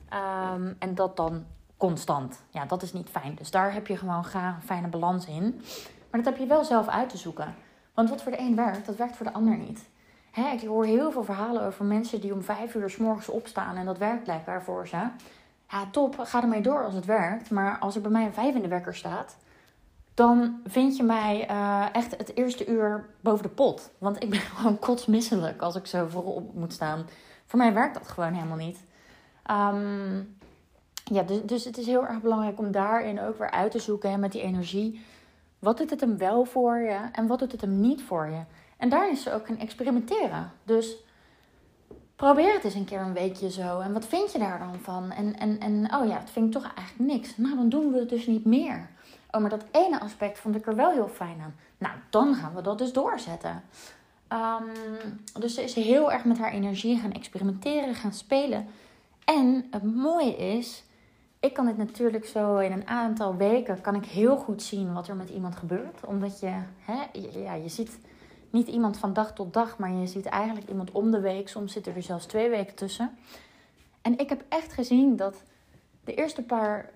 Ehm, 0.10 0.74
en 0.80 0.96
dat 0.96 1.18
dan 1.18 1.46
constant. 1.78 2.44
Ja, 2.50 2.66
dat 2.66 2.82
is 2.82 2.94
niet 2.94 3.10
fijn. 3.10 3.36
Dus 3.36 3.52
daar 3.52 3.74
heb 3.74 3.88
je 3.88 3.98
gewoon 3.98 4.24
graag 4.24 4.56
een 4.56 4.62
fijne 4.62 4.88
balans 4.88 5.26
in. 5.26 5.62
Maar 6.10 6.22
dat 6.24 6.26
heb 6.26 6.38
je 6.38 6.46
wel 6.46 6.64
zelf 6.64 6.88
uit 6.88 7.10
te 7.10 7.18
zoeken. 7.18 7.56
Want 7.94 8.10
wat 8.10 8.22
voor 8.22 8.32
de 8.32 8.40
een 8.40 8.56
werkt, 8.56 8.86
dat 8.86 8.96
werkt 8.96 9.16
voor 9.16 9.26
de 9.26 9.34
ander 9.34 9.58
niet. 9.58 9.90
Hè, 10.34 10.52
ik 10.52 10.62
hoor 10.62 10.86
heel 10.86 11.12
veel 11.12 11.24
verhalen 11.24 11.64
over 11.64 11.86
mensen 11.86 12.22
die 12.22 12.34
om 12.34 12.42
vijf 12.42 12.76
uur 12.76 12.90
s 12.90 12.98
morgens 12.98 13.30
opstaan 13.30 13.76
en 13.76 13.86
dat 13.86 13.98
werkt 13.98 14.28
lekker 14.28 14.64
voor 14.64 14.88
ze 14.88 15.08
ja, 15.74 15.88
top, 15.92 16.20
ga 16.20 16.42
ermee 16.42 16.62
door 16.62 16.86
als 16.86 16.94
het 16.94 17.06
werkt. 17.06 17.50
Maar 17.50 17.78
als 17.80 17.96
er 17.96 18.02
bij 18.02 18.12
mij 18.12 18.26
een 18.26 18.34
vijf 18.34 18.56
in 18.56 18.62
de 18.62 18.68
wekker 18.68 18.96
staat, 18.96 19.38
dan 20.14 20.62
vind 20.66 20.98
je 20.98 21.04
mij 21.04 21.50
uh, 21.50 21.86
echt 21.92 22.18
het 22.18 22.36
eerste 22.36 22.68
uur 22.68 23.06
boven 23.22 23.44
de 23.44 23.50
pot. 23.50 23.92
Want 23.98 24.24
ik 24.24 24.30
ben 24.30 24.40
gewoon 24.56 24.80
kotsmisselijk 24.80 25.62
als 25.62 25.76
ik 25.76 25.86
zo 25.86 26.08
voorop 26.08 26.54
moet 26.54 26.74
staan. 26.74 27.06
Voor 27.46 27.60
mij 27.60 27.74
werkt 27.74 27.94
dat 27.94 28.08
gewoon 28.08 28.34
helemaal 28.34 28.58
niet. 28.58 28.80
Um, 29.52 30.38
ja, 31.04 31.24
dus, 31.24 31.42
dus 31.44 31.64
het 31.64 31.78
is 31.78 31.86
heel 31.86 32.08
erg 32.08 32.22
belangrijk 32.22 32.60
om 32.60 32.72
daarin 32.72 33.22
ook 33.22 33.38
weer 33.38 33.52
uit 33.52 33.72
te 33.72 33.80
zoeken 33.80 34.12
hè, 34.12 34.18
met 34.18 34.32
die 34.32 34.42
energie. 34.42 35.06
Wat 35.60 35.78
doet 35.78 35.90
het 35.90 36.02
hem 36.02 36.18
wel 36.18 36.46
voor 36.46 36.78
je 36.78 37.00
en 37.12 37.28
wat 37.28 37.40
doet 37.40 37.52
het 37.52 37.62
hem 37.62 37.80
niet 37.80 38.02
voor 38.02 38.28
je? 38.28 38.42
En 38.84 38.90
daar 38.90 39.12
is 39.12 39.24
ze 39.24 39.34
ook 39.34 39.46
gaan 39.46 39.58
experimenteren. 39.58 40.52
Dus 40.64 40.96
probeer 42.16 42.54
het 42.54 42.64
eens 42.64 42.74
een 42.74 42.86
keer 42.86 43.00
een 43.00 43.14
weekje 43.14 43.52
zo. 43.52 43.80
En 43.80 43.94
wat 43.94 44.06
vind 44.06 44.32
je 44.32 44.40
daar 44.40 44.60
dan 44.60 44.80
van? 44.82 45.12
En, 45.12 45.38
en, 45.40 45.60
en 45.60 45.96
oh 45.96 46.08
ja, 46.08 46.20
het 46.20 46.30
vind 46.30 46.46
ik 46.46 46.62
toch 46.62 46.74
eigenlijk 46.76 47.12
niks. 47.12 47.38
Nou, 47.38 47.56
dan 47.56 47.70
doen 47.70 47.92
we 47.92 48.00
het 48.00 48.10
dus 48.10 48.28
niet 48.28 48.46
meer. 48.46 48.90
Oh, 49.32 49.42
maar 49.42 49.50
dat 49.50 49.66
ene 49.72 50.00
aspect 50.00 50.40
vond 50.40 50.56
ik 50.56 50.68
er 50.68 50.76
wel 50.76 50.92
heel 50.92 51.08
fijn 51.08 51.42
aan. 51.42 51.56
Nou, 51.78 51.94
dan 52.10 52.36
gaan 52.36 52.56
we 52.56 52.62
dat 52.62 52.78
dus 52.78 52.94
doorzetten. 52.94 53.64
Um, 54.30 55.22
dus 55.40 55.54
ze 55.54 55.64
is 55.64 55.74
heel 55.74 56.12
erg 56.12 56.26
met 56.26 56.38
haar 56.38 56.52
energie 56.52 57.00
gaan 57.00 57.14
experimenteren, 57.14 57.96
gaan 57.96 58.14
spelen. 58.14 58.68
En 59.26 59.68
het 59.72 59.96
mooie 59.96 60.36
is, 60.36 60.84
ik 61.40 61.54
kan 61.54 61.66
dit 61.66 61.78
natuurlijk 61.78 62.26
zo 62.26 62.58
in 62.58 62.72
een 62.72 62.88
aantal 62.88 63.36
weken 63.36 63.82
kan 63.82 63.96
ik 63.96 64.06
heel 64.06 64.38
goed 64.38 64.64
zien 64.64 64.94
wat 64.94 65.08
er 65.08 65.16
met 65.16 65.30
iemand 65.30 65.56
gebeurt. 65.56 66.06
Omdat 66.06 66.40
je, 66.40 66.52
hè, 66.80 67.04
ja, 67.40 67.54
je 67.54 67.70
ziet 67.70 68.00
niet 68.54 68.68
iemand 68.68 68.98
van 68.98 69.14
dag 69.14 69.34
tot 69.34 69.54
dag, 69.54 69.78
maar 69.78 69.92
je 69.92 70.08
ziet 70.08 70.26
eigenlijk 70.26 70.70
iemand 70.70 70.92
om 70.92 71.12
de 71.12 71.20
week. 71.20 71.50
Soms 71.50 71.74
zitten 71.74 71.96
er 71.96 72.04
zelfs 72.04 72.26
twee 72.26 72.50
weken 72.50 72.76
tussen. 72.76 73.18
En 74.02 74.18
ik 74.18 74.30
heb 74.30 74.44
echt 74.50 74.74
gezien 74.74 75.16
dat 75.16 75.44
de 76.04 76.14
eerste 76.14 76.44
paar 76.44 76.90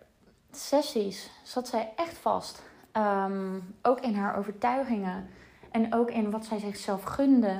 sessies 0.51 1.29
zat 1.43 1.67
zij 1.67 1.93
echt 1.95 2.17
vast. 2.17 2.63
Um, 2.93 3.75
ook 3.81 3.99
in 3.99 4.15
haar 4.15 4.37
overtuigingen 4.37 5.29
en 5.71 5.93
ook 5.93 6.11
in 6.11 6.31
wat 6.31 6.45
zij 6.45 6.59
zichzelf 6.59 7.03
gunde. 7.03 7.55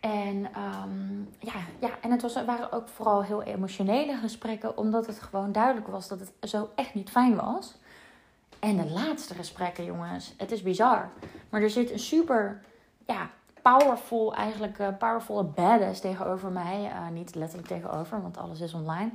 En, 0.00 0.36
um, 0.36 1.28
ja, 1.38 1.60
ja, 1.78 1.90
en 2.00 2.10
het 2.10 2.22
was, 2.22 2.44
waren 2.44 2.72
ook 2.72 2.88
vooral 2.88 3.24
heel 3.24 3.42
emotionele 3.42 4.16
gesprekken, 4.16 4.76
omdat 4.76 5.06
het 5.06 5.20
gewoon 5.20 5.52
duidelijk 5.52 5.86
was 5.86 6.08
dat 6.08 6.20
het 6.20 6.50
zo 6.50 6.70
echt 6.74 6.94
niet 6.94 7.10
fijn 7.10 7.36
was. 7.36 7.78
En 8.58 8.76
de 8.76 8.90
laatste 8.90 9.34
gesprekken, 9.34 9.84
jongens, 9.84 10.34
het 10.36 10.52
is 10.52 10.62
bizar. 10.62 11.08
Maar 11.48 11.62
er 11.62 11.70
zit 11.70 11.90
een 11.90 11.98
super 11.98 12.62
ja, 13.10 13.30
powerful, 13.62 14.34
eigenlijk 14.34 14.78
uh, 14.78 14.88
powerful 14.98 15.44
badass 15.44 16.00
tegenover 16.00 16.50
mij. 16.50 16.84
Uh, 16.84 17.08
niet 17.12 17.34
letterlijk 17.34 17.68
tegenover, 17.68 18.22
want 18.22 18.38
alles 18.38 18.60
is 18.60 18.74
online. 18.74 19.10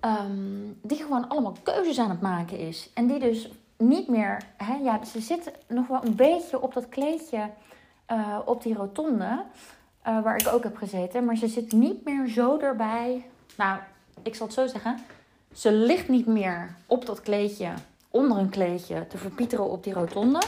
Um, 0.00 0.78
die 0.82 0.98
gewoon 0.98 1.28
allemaal 1.28 1.56
keuzes 1.62 1.98
aan 1.98 2.10
het 2.10 2.20
maken 2.20 2.58
is. 2.58 2.90
En 2.94 3.06
die 3.06 3.18
dus 3.18 3.50
niet 3.76 4.08
meer, 4.08 4.42
hè, 4.56 4.74
ja, 4.74 5.04
ze 5.04 5.20
zit 5.20 5.52
nog 5.66 5.86
wel 5.86 6.04
een 6.04 6.14
beetje 6.16 6.60
op 6.60 6.74
dat 6.74 6.88
kleedje 6.88 7.50
uh, 8.12 8.38
op 8.44 8.62
die 8.62 8.74
rotonde, 8.74 9.42
waar 10.02 10.36
ik 10.36 10.48
ook 10.48 10.62
heb 10.62 10.76
gezeten. 10.76 11.24
Maar 11.24 11.36
ze 11.36 11.48
zit 11.48 11.72
niet 11.72 12.04
meer 12.04 12.28
zo 12.28 12.58
erbij. 12.58 13.26
Nou, 13.56 13.78
ik 14.22 14.34
zal 14.34 14.46
het 14.46 14.54
zo 14.54 14.66
zeggen. 14.66 14.98
Ze 15.52 15.72
ligt 15.72 16.08
niet 16.08 16.26
meer 16.26 16.74
op 16.86 17.06
dat 17.06 17.20
kleedje, 17.20 17.68
onder 18.10 18.38
een 18.38 18.48
kleedje, 18.48 19.06
te 19.06 19.18
verpieteren 19.18 19.70
op 19.70 19.84
die 19.84 19.92
rotonde. 19.92 20.42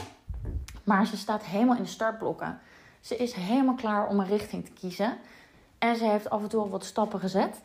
Maar 0.87 1.07
ze 1.07 1.17
staat 1.17 1.43
helemaal 1.45 1.75
in 1.75 1.83
de 1.83 1.89
startblokken. 1.89 2.59
Ze 3.01 3.15
is 3.17 3.33
helemaal 3.33 3.75
klaar 3.75 4.07
om 4.07 4.19
een 4.19 4.27
richting 4.27 4.65
te 4.65 4.71
kiezen. 4.71 5.17
En 5.77 5.95
ze 5.95 6.05
heeft 6.05 6.29
af 6.29 6.41
en 6.41 6.47
toe 6.47 6.61
al 6.61 6.69
wat 6.69 6.85
stappen 6.85 7.19
gezet 7.19 7.61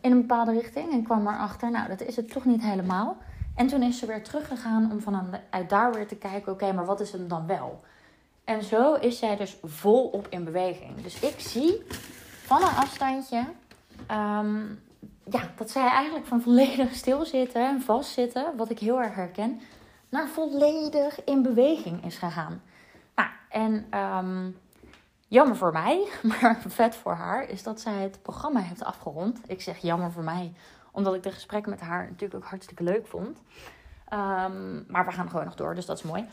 in 0.00 0.10
een 0.10 0.20
bepaalde 0.20 0.52
richting. 0.52 0.92
En 0.92 1.02
kwam 1.02 1.26
erachter, 1.26 1.70
nou, 1.70 1.88
dat 1.88 2.00
is 2.00 2.16
het 2.16 2.30
toch 2.30 2.44
niet 2.44 2.62
helemaal. 2.62 3.16
En 3.54 3.66
toen 3.66 3.82
is 3.82 3.98
ze 3.98 4.06
weer 4.06 4.22
teruggegaan 4.22 4.92
om 4.92 5.00
vanuit 5.00 5.68
daar 5.68 5.92
weer 5.92 6.06
te 6.06 6.16
kijken, 6.16 6.52
oké, 6.52 6.72
maar 6.72 6.86
wat 6.86 7.00
is 7.00 7.12
hem 7.12 7.28
dan 7.28 7.46
wel? 7.46 7.80
En 8.44 8.64
zo 8.64 8.94
is 8.94 9.18
zij 9.18 9.36
dus 9.36 9.56
volop 9.62 10.26
in 10.30 10.44
beweging. 10.44 11.02
Dus 11.02 11.20
ik 11.20 11.40
zie 11.40 11.82
van 12.44 12.62
een 12.62 12.76
afstandje 12.76 13.44
um, 14.10 14.80
ja, 15.30 15.40
dat 15.56 15.70
zij 15.70 15.88
eigenlijk 15.88 16.26
van 16.26 16.40
volledig 16.42 16.94
stilzitten 16.94 17.68
en 17.68 17.80
vastzitten, 17.80 18.56
wat 18.56 18.70
ik 18.70 18.78
heel 18.78 19.02
erg 19.02 19.14
herken, 19.14 19.60
naar 20.08 20.28
volledig 20.28 21.24
in 21.24 21.42
beweging 21.42 22.04
is 22.04 22.18
gegaan. 22.18 22.62
Nou, 23.14 23.28
en 23.48 23.98
um, 24.00 24.58
jammer 25.28 25.56
voor 25.56 25.72
mij, 25.72 26.08
maar 26.40 26.62
vet 26.66 26.96
voor 26.96 27.14
haar, 27.14 27.48
is 27.48 27.62
dat 27.62 27.80
zij 27.80 28.02
het 28.02 28.22
programma 28.22 28.60
heeft 28.60 28.84
afgerond. 28.84 29.40
Ik 29.46 29.60
zeg 29.60 29.78
jammer 29.78 30.12
voor 30.12 30.24
mij, 30.24 30.52
omdat 30.92 31.14
ik 31.14 31.22
de 31.22 31.32
gesprekken 31.32 31.70
met 31.70 31.80
haar 31.80 32.04
natuurlijk 32.04 32.44
ook 32.44 32.50
hartstikke 32.50 32.82
leuk 32.82 33.06
vond. 33.06 33.38
Um, 34.12 34.84
maar 34.88 35.04
we 35.04 35.12
gaan 35.12 35.30
gewoon 35.30 35.44
nog 35.44 35.54
door, 35.54 35.74
dus 35.74 35.86
dat 35.86 35.98
is 35.98 36.04
mooi. 36.04 36.26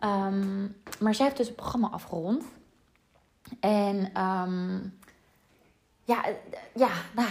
Um, 0.00 0.76
maar 1.00 1.14
zij 1.14 1.24
heeft 1.24 1.36
dus 1.36 1.46
het 1.46 1.56
programma 1.56 1.88
afgerond. 1.88 2.44
En 3.60 4.10
ehm, 4.12 4.78
ja, 6.04 6.24
ja, 6.74 6.90
nou, 7.14 7.30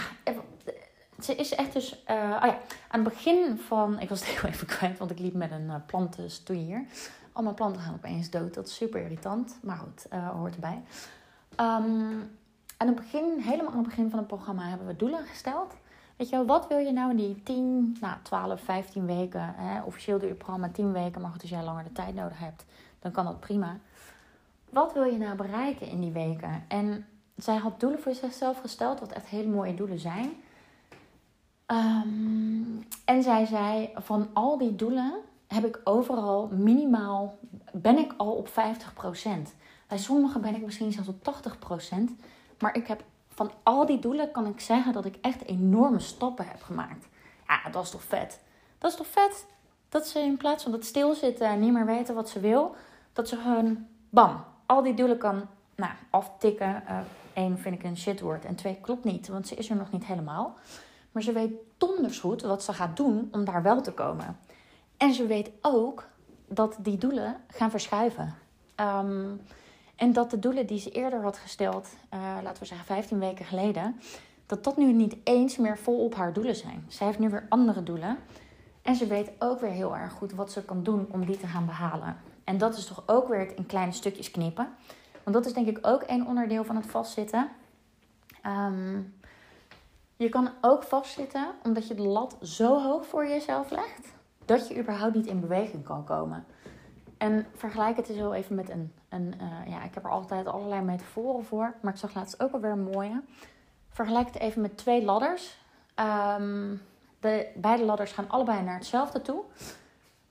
ze 1.22 1.34
is 1.34 1.54
echt 1.54 1.72
dus. 1.72 1.92
Uh, 2.10 2.14
oh 2.16 2.46
ja, 2.46 2.58
aan 2.88 3.00
het 3.00 3.02
begin 3.02 3.58
van. 3.58 4.00
Ik 4.00 4.08
was 4.08 4.20
het 4.26 4.44
even 4.44 4.66
kwijt, 4.66 4.98
want 4.98 5.10
ik 5.10 5.18
liep 5.18 5.34
met 5.34 5.50
een 5.50 5.66
uh, 5.66 5.74
plantenstoeier. 5.86 6.84
Al 7.32 7.42
mijn 7.42 7.54
planten 7.54 7.82
gaan 7.82 7.94
opeens 7.94 8.30
dood. 8.30 8.54
Dat 8.54 8.66
is 8.66 8.74
super 8.74 9.02
irritant. 9.02 9.58
Maar 9.62 9.76
goed, 9.76 10.06
uh, 10.12 10.28
hoort 10.28 10.54
erbij. 10.54 10.82
Um, 11.60 12.30
aan 12.78 12.86
het 12.86 12.96
begin, 12.96 13.38
helemaal 13.40 13.72
aan 13.72 13.78
het 13.78 13.88
begin 13.88 14.10
van 14.10 14.18
het 14.18 14.28
programma, 14.28 14.68
hebben 14.68 14.86
we 14.86 14.96
doelen 14.96 15.26
gesteld. 15.26 15.74
Weet 16.16 16.28
je 16.28 16.36
wel, 16.36 16.46
wat 16.46 16.68
wil 16.68 16.78
je 16.78 16.92
nou 16.92 17.10
in 17.10 17.16
die 17.16 17.42
10, 17.42 17.96
nou 18.00 18.16
12, 18.22 18.60
15 18.60 19.06
weken? 19.06 19.54
Hè? 19.56 19.82
Officieel 19.82 20.18
doe 20.18 20.28
je 20.28 20.34
programma 20.34 20.68
10 20.68 20.92
weken, 20.92 21.20
maar 21.20 21.30
goed, 21.30 21.40
als 21.40 21.50
jij 21.50 21.62
langer 21.62 21.84
de 21.84 21.92
tijd 21.92 22.14
nodig 22.14 22.38
hebt, 22.38 22.64
dan 22.98 23.12
kan 23.12 23.24
dat 23.24 23.40
prima. 23.40 23.78
Wat 24.70 24.92
wil 24.92 25.04
je 25.04 25.18
nou 25.18 25.36
bereiken 25.36 25.86
in 25.86 26.00
die 26.00 26.12
weken? 26.12 26.64
En 26.68 27.06
zij 27.36 27.56
had 27.56 27.80
doelen 27.80 28.00
voor 28.00 28.14
zichzelf 28.14 28.60
gesteld, 28.60 29.00
wat 29.00 29.12
echt 29.12 29.26
hele 29.26 29.48
mooie 29.48 29.74
doelen 29.74 29.98
zijn. 29.98 30.30
Um, 31.70 32.86
en 33.04 33.22
zij 33.22 33.44
zei: 33.44 33.90
van 33.94 34.28
al 34.32 34.58
die 34.58 34.76
doelen 34.76 35.14
heb 35.46 35.64
ik 35.64 35.80
overal 35.84 36.48
minimaal, 36.52 37.38
ben 37.72 37.98
ik 37.98 38.14
al 38.16 38.32
op 38.32 38.48
50%. 38.48 38.52
Bij 39.88 39.98
sommige 39.98 40.38
ben 40.38 40.54
ik 40.54 40.64
misschien 40.64 40.92
zelfs 40.92 41.08
op 41.08 41.34
80%. 41.94 41.96
Maar 42.58 42.76
ik 42.76 42.86
heb 42.86 43.02
van 43.28 43.50
al 43.62 43.86
die 43.86 43.98
doelen 43.98 44.30
kan 44.30 44.46
ik 44.46 44.60
zeggen 44.60 44.92
dat 44.92 45.04
ik 45.04 45.18
echt 45.20 45.44
enorme 45.44 46.00
stappen 46.00 46.46
heb 46.46 46.62
gemaakt. 46.62 47.06
Ja, 47.46 47.70
dat 47.70 47.84
is 47.84 47.90
toch 47.90 48.02
vet? 48.02 48.40
Dat 48.78 48.90
is 48.90 48.96
toch 48.96 49.06
vet? 49.06 49.46
Dat 49.88 50.06
ze 50.06 50.20
in 50.20 50.36
plaats 50.36 50.62
van 50.62 50.72
dat 50.72 50.84
stilzitten 50.84 51.46
en 51.46 51.60
niet 51.60 51.72
meer 51.72 51.86
weten 51.86 52.14
wat 52.14 52.28
ze 52.28 52.40
wil, 52.40 52.74
dat 53.12 53.28
ze 53.28 53.36
gewoon, 53.36 53.86
bam, 54.10 54.44
al 54.66 54.82
die 54.82 54.94
doelen 54.94 55.18
kan 55.18 55.42
nou, 55.74 55.92
aftikken. 56.10 56.82
Eén 57.34 57.52
uh, 57.52 57.58
vind 57.58 57.74
ik 57.74 57.84
een 57.84 57.96
shitwoord 57.96 58.44
en 58.44 58.54
twee 58.54 58.78
klopt 58.80 59.04
niet, 59.04 59.28
want 59.28 59.48
ze 59.48 59.54
is 59.54 59.70
er 59.70 59.76
nog 59.76 59.92
niet 59.92 60.04
helemaal. 60.04 60.56
Maar 61.18 61.26
ze 61.26 61.32
weet 61.32 61.52
donders 61.78 62.18
goed 62.18 62.42
wat 62.42 62.62
ze 62.62 62.72
gaat 62.72 62.96
doen 62.96 63.28
om 63.32 63.44
daar 63.44 63.62
wel 63.62 63.80
te 63.80 63.92
komen. 63.92 64.38
En 64.96 65.12
ze 65.12 65.26
weet 65.26 65.50
ook 65.60 66.08
dat 66.48 66.76
die 66.78 66.98
doelen 66.98 67.36
gaan 67.48 67.70
verschuiven. 67.70 68.34
Um, 68.76 69.40
en 69.96 70.12
dat 70.12 70.30
de 70.30 70.38
doelen 70.38 70.66
die 70.66 70.78
ze 70.78 70.90
eerder 70.90 71.22
had 71.22 71.38
gesteld, 71.38 71.88
uh, 72.14 72.20
laten 72.42 72.62
we 72.62 72.68
zeggen 72.68 72.86
15 72.86 73.18
weken 73.18 73.44
geleden, 73.44 74.00
dat 74.46 74.64
dat 74.64 74.76
nu 74.76 74.92
niet 74.92 75.16
eens 75.24 75.56
meer 75.56 75.78
vol 75.78 76.04
op 76.04 76.14
haar 76.14 76.32
doelen 76.32 76.56
zijn. 76.56 76.84
Zij 76.88 77.06
heeft 77.06 77.18
nu 77.18 77.28
weer 77.28 77.46
andere 77.48 77.82
doelen. 77.82 78.18
En 78.82 78.94
ze 78.94 79.06
weet 79.06 79.30
ook 79.38 79.60
weer 79.60 79.70
heel 79.70 79.96
erg 79.96 80.12
goed 80.12 80.32
wat 80.32 80.52
ze 80.52 80.64
kan 80.64 80.82
doen 80.82 81.08
om 81.10 81.26
die 81.26 81.38
te 81.38 81.46
gaan 81.46 81.66
behalen. 81.66 82.16
En 82.44 82.58
dat 82.58 82.76
is 82.76 82.86
toch 82.86 83.02
ook 83.06 83.28
weer 83.28 83.40
het 83.40 83.54
in 83.54 83.66
kleine 83.66 83.92
stukjes 83.92 84.30
knippen. 84.30 84.68
Want 85.22 85.36
dat 85.36 85.46
is 85.46 85.52
denk 85.52 85.66
ik 85.66 85.78
ook 85.82 86.04
een 86.06 86.26
onderdeel 86.26 86.64
van 86.64 86.76
het 86.76 86.86
vastzitten. 86.86 87.48
Um, 88.46 89.16
je 90.18 90.28
kan 90.28 90.50
ook 90.60 90.82
vastzitten 90.82 91.46
omdat 91.62 91.88
je 91.88 91.94
de 91.94 92.02
lat 92.02 92.36
zo 92.42 92.82
hoog 92.82 93.06
voor 93.06 93.26
jezelf 93.26 93.70
legt 93.70 94.12
dat 94.44 94.68
je 94.68 94.78
überhaupt 94.78 95.14
niet 95.14 95.26
in 95.26 95.40
beweging 95.40 95.84
kan 95.84 96.04
komen. 96.04 96.46
En 97.18 97.46
vergelijk 97.54 97.96
het 97.96 98.08
eens 98.08 98.18
wel 98.18 98.34
even 98.34 98.54
met 98.54 98.70
een. 98.70 98.92
een 99.08 99.34
uh, 99.40 99.72
ja, 99.72 99.82
ik 99.82 99.94
heb 99.94 100.04
er 100.04 100.10
altijd 100.10 100.46
allerlei 100.46 100.82
metaforen 100.82 101.44
voor. 101.44 101.74
Maar 101.82 101.92
ik 101.92 101.98
zag 101.98 102.14
laatst 102.14 102.42
ook 102.42 102.52
alweer 102.52 102.70
een 102.70 102.90
mooie. 102.92 103.22
Vergelijk 103.90 104.26
het 104.26 104.38
even 104.38 104.62
met 104.62 104.76
twee 104.76 105.04
ladders. 105.04 105.58
Um, 106.38 106.82
de, 107.20 107.46
beide 107.56 107.84
ladders 107.84 108.12
gaan 108.12 108.28
allebei 108.28 108.62
naar 108.62 108.74
hetzelfde 108.74 109.22
toe. 109.22 109.42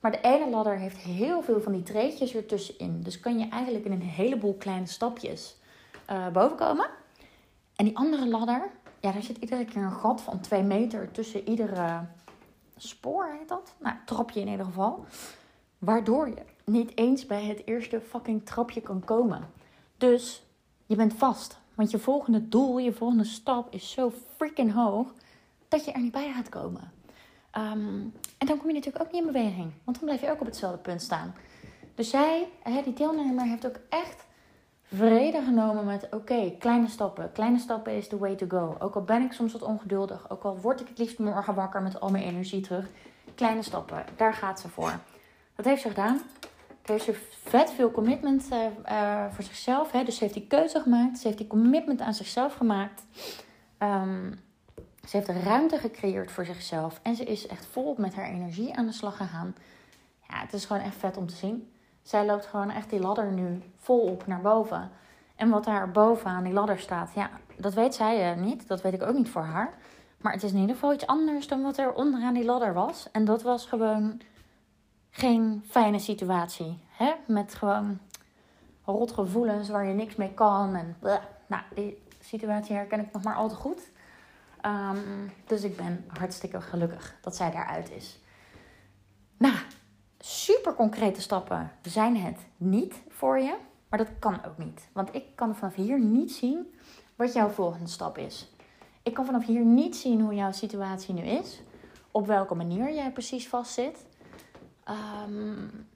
Maar 0.00 0.10
de 0.10 0.20
ene 0.20 0.50
ladder 0.50 0.78
heeft 0.78 0.96
heel 0.96 1.42
veel 1.42 1.60
van 1.60 1.72
die 1.72 1.82
treetjes 1.82 2.34
ertussenin. 2.34 3.02
Dus 3.02 3.20
kan 3.20 3.38
je 3.38 3.48
eigenlijk 3.48 3.84
in 3.84 3.92
een 3.92 4.02
heleboel 4.02 4.54
kleine 4.54 4.86
stapjes 4.86 5.56
uh, 6.10 6.28
boven 6.28 6.56
komen. 6.56 6.86
En 7.76 7.84
die 7.84 7.96
andere 7.96 8.28
ladder, 8.28 8.70
ja, 9.00 9.12
daar 9.12 9.22
zit 9.22 9.36
iedere 9.36 9.64
keer 9.64 9.82
een 9.82 9.92
gat 9.92 10.20
van 10.20 10.40
2 10.40 10.62
meter 10.62 11.10
tussen 11.10 11.48
iedere 11.48 12.04
spoor, 12.76 13.36
heet 13.38 13.48
dat? 13.48 13.74
Nou, 13.78 13.96
trapje 14.04 14.40
in 14.40 14.48
ieder 14.48 14.66
geval. 14.66 15.04
Waardoor 15.78 16.28
je 16.28 16.42
niet 16.64 16.96
eens 16.96 17.26
bij 17.26 17.44
het 17.44 17.62
eerste 17.64 18.00
fucking 18.00 18.46
trapje 18.46 18.80
kan 18.80 19.04
komen. 19.04 19.50
Dus 19.96 20.42
je 20.86 20.96
bent 20.96 21.14
vast. 21.14 21.58
Want 21.74 21.90
je 21.90 21.98
volgende 21.98 22.48
doel, 22.48 22.78
je 22.78 22.92
volgende 22.92 23.24
stap 23.24 23.74
is 23.74 23.90
zo 23.90 24.12
freaking 24.36 24.72
hoog 24.72 25.14
dat 25.68 25.84
je 25.84 25.92
er 25.92 26.00
niet 26.00 26.12
bij 26.12 26.32
gaat 26.32 26.48
komen. 26.48 26.92
Um, 27.58 28.12
en 28.38 28.46
dan 28.46 28.58
kom 28.58 28.68
je 28.68 28.74
natuurlijk 28.74 29.04
ook 29.04 29.12
niet 29.12 29.20
in 29.20 29.32
beweging. 29.32 29.72
Want 29.84 29.96
dan 29.96 30.08
blijf 30.08 30.20
je 30.20 30.30
ook 30.30 30.40
op 30.40 30.46
hetzelfde 30.46 30.78
punt 30.78 31.02
staan. 31.02 31.34
Dus 31.94 32.10
zij, 32.10 32.48
die 32.84 32.92
deelnemer, 32.92 33.44
heeft 33.44 33.66
ook 33.66 33.78
echt 33.88 34.26
vrede 34.92 35.42
genomen 35.42 35.84
met: 35.84 36.08
oké, 36.10 36.50
kleine 36.58 36.88
stappen. 36.88 37.32
Kleine 37.32 37.58
stappen 37.58 37.96
is 37.96 38.08
the 38.08 38.18
way 38.18 38.34
to 38.34 38.46
go. 38.48 38.76
Ook 38.78 38.94
al 38.94 39.02
ben 39.02 39.22
ik 39.22 39.32
soms 39.32 39.52
wat 39.52 39.62
ongeduldig, 39.62 40.30
ook 40.30 40.42
al 40.42 40.58
word 40.58 40.80
ik 40.80 40.88
het 40.88 40.98
liefst 40.98 41.18
morgen 41.18 41.54
wakker 41.54 41.82
met 41.82 42.00
al 42.00 42.10
mijn 42.10 42.24
energie 42.24 42.60
terug. 42.60 42.86
Kleine 43.34 43.62
stappen, 43.62 44.04
daar 44.16 44.34
gaat 44.34 44.60
ze 44.60 44.68
voor. 44.68 44.98
Dat 45.54 45.64
heeft 45.64 45.82
ze 45.82 45.88
gedaan. 45.88 46.20
Heeft 46.82 47.04
ze 47.04 47.26
vet 47.44 47.70
veel 47.70 47.90
commitment 47.90 48.48
uh, 48.52 48.58
uh, 48.90 49.24
voor 49.30 49.44
zichzelf. 49.44 49.92
Hè? 49.92 50.04
Dus 50.04 50.16
ze 50.16 50.22
heeft 50.22 50.34
die 50.34 50.46
keuze 50.46 50.80
gemaakt. 50.80 51.18
Ze 51.18 51.26
heeft 51.26 51.38
die 51.38 51.46
commitment 51.46 52.00
aan 52.00 52.14
zichzelf 52.14 52.54
gemaakt. 52.54 53.06
Um, 53.78 54.40
ze 55.08 55.16
heeft 55.16 55.28
ruimte 55.28 55.78
gecreëerd 55.78 56.30
voor 56.30 56.44
zichzelf. 56.44 57.00
En 57.02 57.16
ze 57.16 57.24
is 57.24 57.46
echt 57.46 57.66
volop 57.66 57.98
met 57.98 58.14
haar 58.14 58.28
energie 58.28 58.76
aan 58.76 58.86
de 58.86 58.92
slag 58.92 59.16
gegaan. 59.16 59.54
Ja, 60.28 60.40
het 60.40 60.52
is 60.52 60.64
gewoon 60.64 60.82
echt 60.82 60.96
vet 60.96 61.16
om 61.16 61.26
te 61.26 61.34
zien. 61.34 61.72
Zij 62.08 62.26
loopt 62.26 62.46
gewoon 62.46 62.70
echt 62.70 62.90
die 62.90 63.00
ladder 63.00 63.32
nu 63.32 63.62
volop 63.76 64.26
naar 64.26 64.40
boven. 64.40 64.90
En 65.36 65.48
wat 65.48 65.64
daar 65.64 65.90
bovenaan 65.90 66.44
die 66.44 66.52
ladder 66.52 66.78
staat, 66.78 67.10
ja, 67.14 67.30
dat 67.56 67.74
weet 67.74 67.94
zij 67.94 68.36
uh, 68.36 68.42
niet. 68.42 68.68
Dat 68.68 68.82
weet 68.82 68.92
ik 68.92 69.02
ook 69.02 69.14
niet 69.14 69.28
voor 69.28 69.42
haar. 69.42 69.74
Maar 70.16 70.32
het 70.32 70.42
is 70.42 70.52
in 70.52 70.58
ieder 70.58 70.74
geval 70.74 70.92
iets 70.92 71.06
anders 71.06 71.46
dan 71.48 71.62
wat 71.62 71.78
er 71.78 71.92
onderaan 71.92 72.34
die 72.34 72.44
ladder 72.44 72.74
was. 72.74 73.10
En 73.12 73.24
dat 73.24 73.42
was 73.42 73.66
gewoon 73.66 74.20
geen 75.10 75.64
fijne 75.66 75.98
situatie. 75.98 76.78
Hè? 76.86 77.12
Met 77.26 77.54
gewoon 77.54 77.98
rotgevoelens 78.84 79.68
waar 79.68 79.86
je 79.86 79.94
niks 79.94 80.16
mee 80.16 80.34
kan. 80.34 80.74
En 80.74 80.96
nou, 81.46 81.62
die 81.74 82.02
situatie 82.20 82.76
herken 82.76 83.00
ik 83.00 83.12
nog 83.12 83.22
maar 83.22 83.36
al 83.36 83.48
te 83.48 83.54
goed. 83.54 83.90
Um, 84.66 85.32
dus 85.46 85.62
ik 85.62 85.76
ben 85.76 86.04
hartstikke 86.06 86.60
gelukkig 86.60 87.14
dat 87.20 87.36
zij 87.36 87.50
daaruit 87.50 87.90
is. 87.90 88.18
Nou, 89.36 89.54
super 90.18 90.74
concrete 90.74 91.20
stappen 91.20 91.72
zijn 91.82 92.16
het 92.16 92.38
niet 92.56 93.02
voor 93.08 93.38
je. 93.38 93.56
Maar 93.88 93.98
dat 93.98 94.18
kan 94.18 94.44
ook 94.44 94.58
niet. 94.58 94.88
Want 94.92 95.14
ik 95.14 95.24
kan 95.34 95.56
vanaf 95.56 95.74
hier 95.74 96.00
niet 96.00 96.32
zien 96.32 96.74
wat 97.16 97.32
jouw 97.32 97.48
volgende 97.48 97.88
stap 97.88 98.18
is. 98.18 98.52
Ik 99.02 99.14
kan 99.14 99.24
vanaf 99.24 99.46
hier 99.46 99.64
niet 99.64 99.96
zien 99.96 100.20
hoe 100.20 100.34
jouw 100.34 100.52
situatie 100.52 101.14
nu 101.14 101.22
is. 101.22 101.60
Op 102.10 102.26
welke 102.26 102.54
manier 102.54 102.94
jij 102.94 103.12
precies 103.12 103.48
vastzit. 103.48 104.06
Um, 105.24 105.88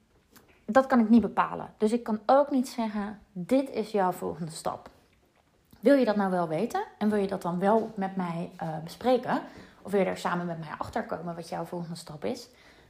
dat 0.65 0.87
kan 0.87 0.99
ik 0.99 1.09
niet 1.09 1.21
bepalen. 1.21 1.73
Dus 1.77 1.91
ik 1.91 2.03
kan 2.03 2.19
ook 2.25 2.51
niet 2.51 2.67
zeggen: 2.67 3.19
dit 3.31 3.69
is 3.69 3.91
jouw 3.91 4.11
volgende 4.11 4.51
stap. 4.51 4.89
Wil 5.79 5.95
je 5.95 6.05
dat 6.05 6.15
nou 6.15 6.31
wel 6.31 6.47
weten 6.47 6.83
en 6.97 7.09
wil 7.09 7.19
je 7.19 7.27
dat 7.27 7.41
dan 7.41 7.59
wel 7.59 7.91
met 7.95 8.15
mij 8.15 8.51
uh, 8.63 8.77
bespreken? 8.83 9.41
Of 9.81 9.91
wil 9.91 9.99
je 9.99 10.05
er 10.05 10.17
samen 10.17 10.45
met 10.45 10.59
mij 10.59 10.73
achter 10.77 11.05
komen 11.05 11.35
wat 11.35 11.49
jouw 11.49 11.65
volgende 11.65 11.95
stap 11.95 12.25
is? 12.25 12.49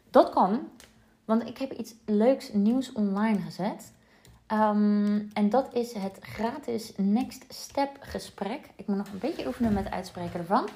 Dat 0.09 0.29
kan, 0.29 0.69
want 1.25 1.47
ik 1.47 1.57
heb 1.57 1.71
iets 1.71 1.93
leuks 2.05 2.53
nieuws 2.53 2.91
online 2.91 3.39
gezet. 3.41 3.93
Um, 4.47 5.29
en 5.33 5.49
dat 5.49 5.73
is 5.73 5.93
het 5.93 6.17
gratis 6.21 6.93
Next 6.97 7.45
Step 7.53 7.97
gesprek. 7.99 8.69
Ik 8.75 8.87
moet 8.87 8.97
nog 8.97 9.07
een 9.07 9.19
beetje 9.19 9.47
oefenen 9.47 9.73
met 9.73 9.89
uitspreken 9.89 10.39
ervan. 10.39 10.69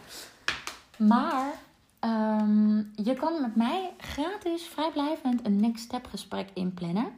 Maar 0.97 1.53
um, 1.99 2.91
je 2.95 3.13
kan 3.13 3.41
met 3.41 3.55
mij 3.55 3.93
gratis, 3.97 4.63
vrijblijvend 4.63 5.45
een 5.45 5.55
Next 5.55 5.83
Step 5.83 6.05
gesprek 6.05 6.49
inplannen. 6.53 7.11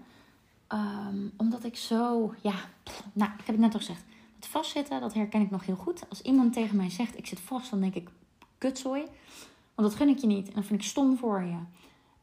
Um, 0.74 1.32
omdat 1.38 1.64
ik 1.64 1.78
zo, 1.78 2.34
ja, 2.42 2.56
nou, 3.14 3.32
ik 3.32 3.46
heb 3.46 3.48
het 3.48 3.60
net 3.60 3.74
al 3.74 3.80
gezegd. 3.80 4.04
Het 4.36 4.48
vastzitten, 4.48 5.02
dat 5.02 5.14
herken 5.14 5.42
ik 5.42 5.52
nog 5.52 5.66
heel 5.66 5.76
goed. 5.76 6.10
Als 6.10 6.22
iemand 6.22 6.54
tegen 6.54 6.76
mij 6.76 6.90
zegt, 6.90 7.18
ik 7.18 7.28
zit 7.28 7.40
vast, 7.40 7.70
dan 7.70 7.80
denk 7.80 7.96
ik, 7.96 8.10
kutzooi. 8.58 9.06
Want 9.76 9.90
dat 9.90 9.96
gun 9.96 10.10
ik 10.10 10.18
je 10.18 10.28
niet. 10.28 10.48
En 10.48 10.54
dat 10.54 10.66
vind 10.66 10.82
ik 10.82 10.88
stom 10.88 11.18
voor 11.18 11.44
je. 11.44 11.58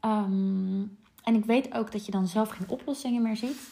Um, 0.07 0.97
en 1.23 1.35
ik 1.35 1.45
weet 1.45 1.73
ook 1.73 1.91
dat 1.91 2.05
je 2.05 2.11
dan 2.11 2.27
zelf 2.27 2.49
geen 2.49 2.69
oplossingen 2.69 3.21
meer 3.21 3.35
ziet. 3.35 3.69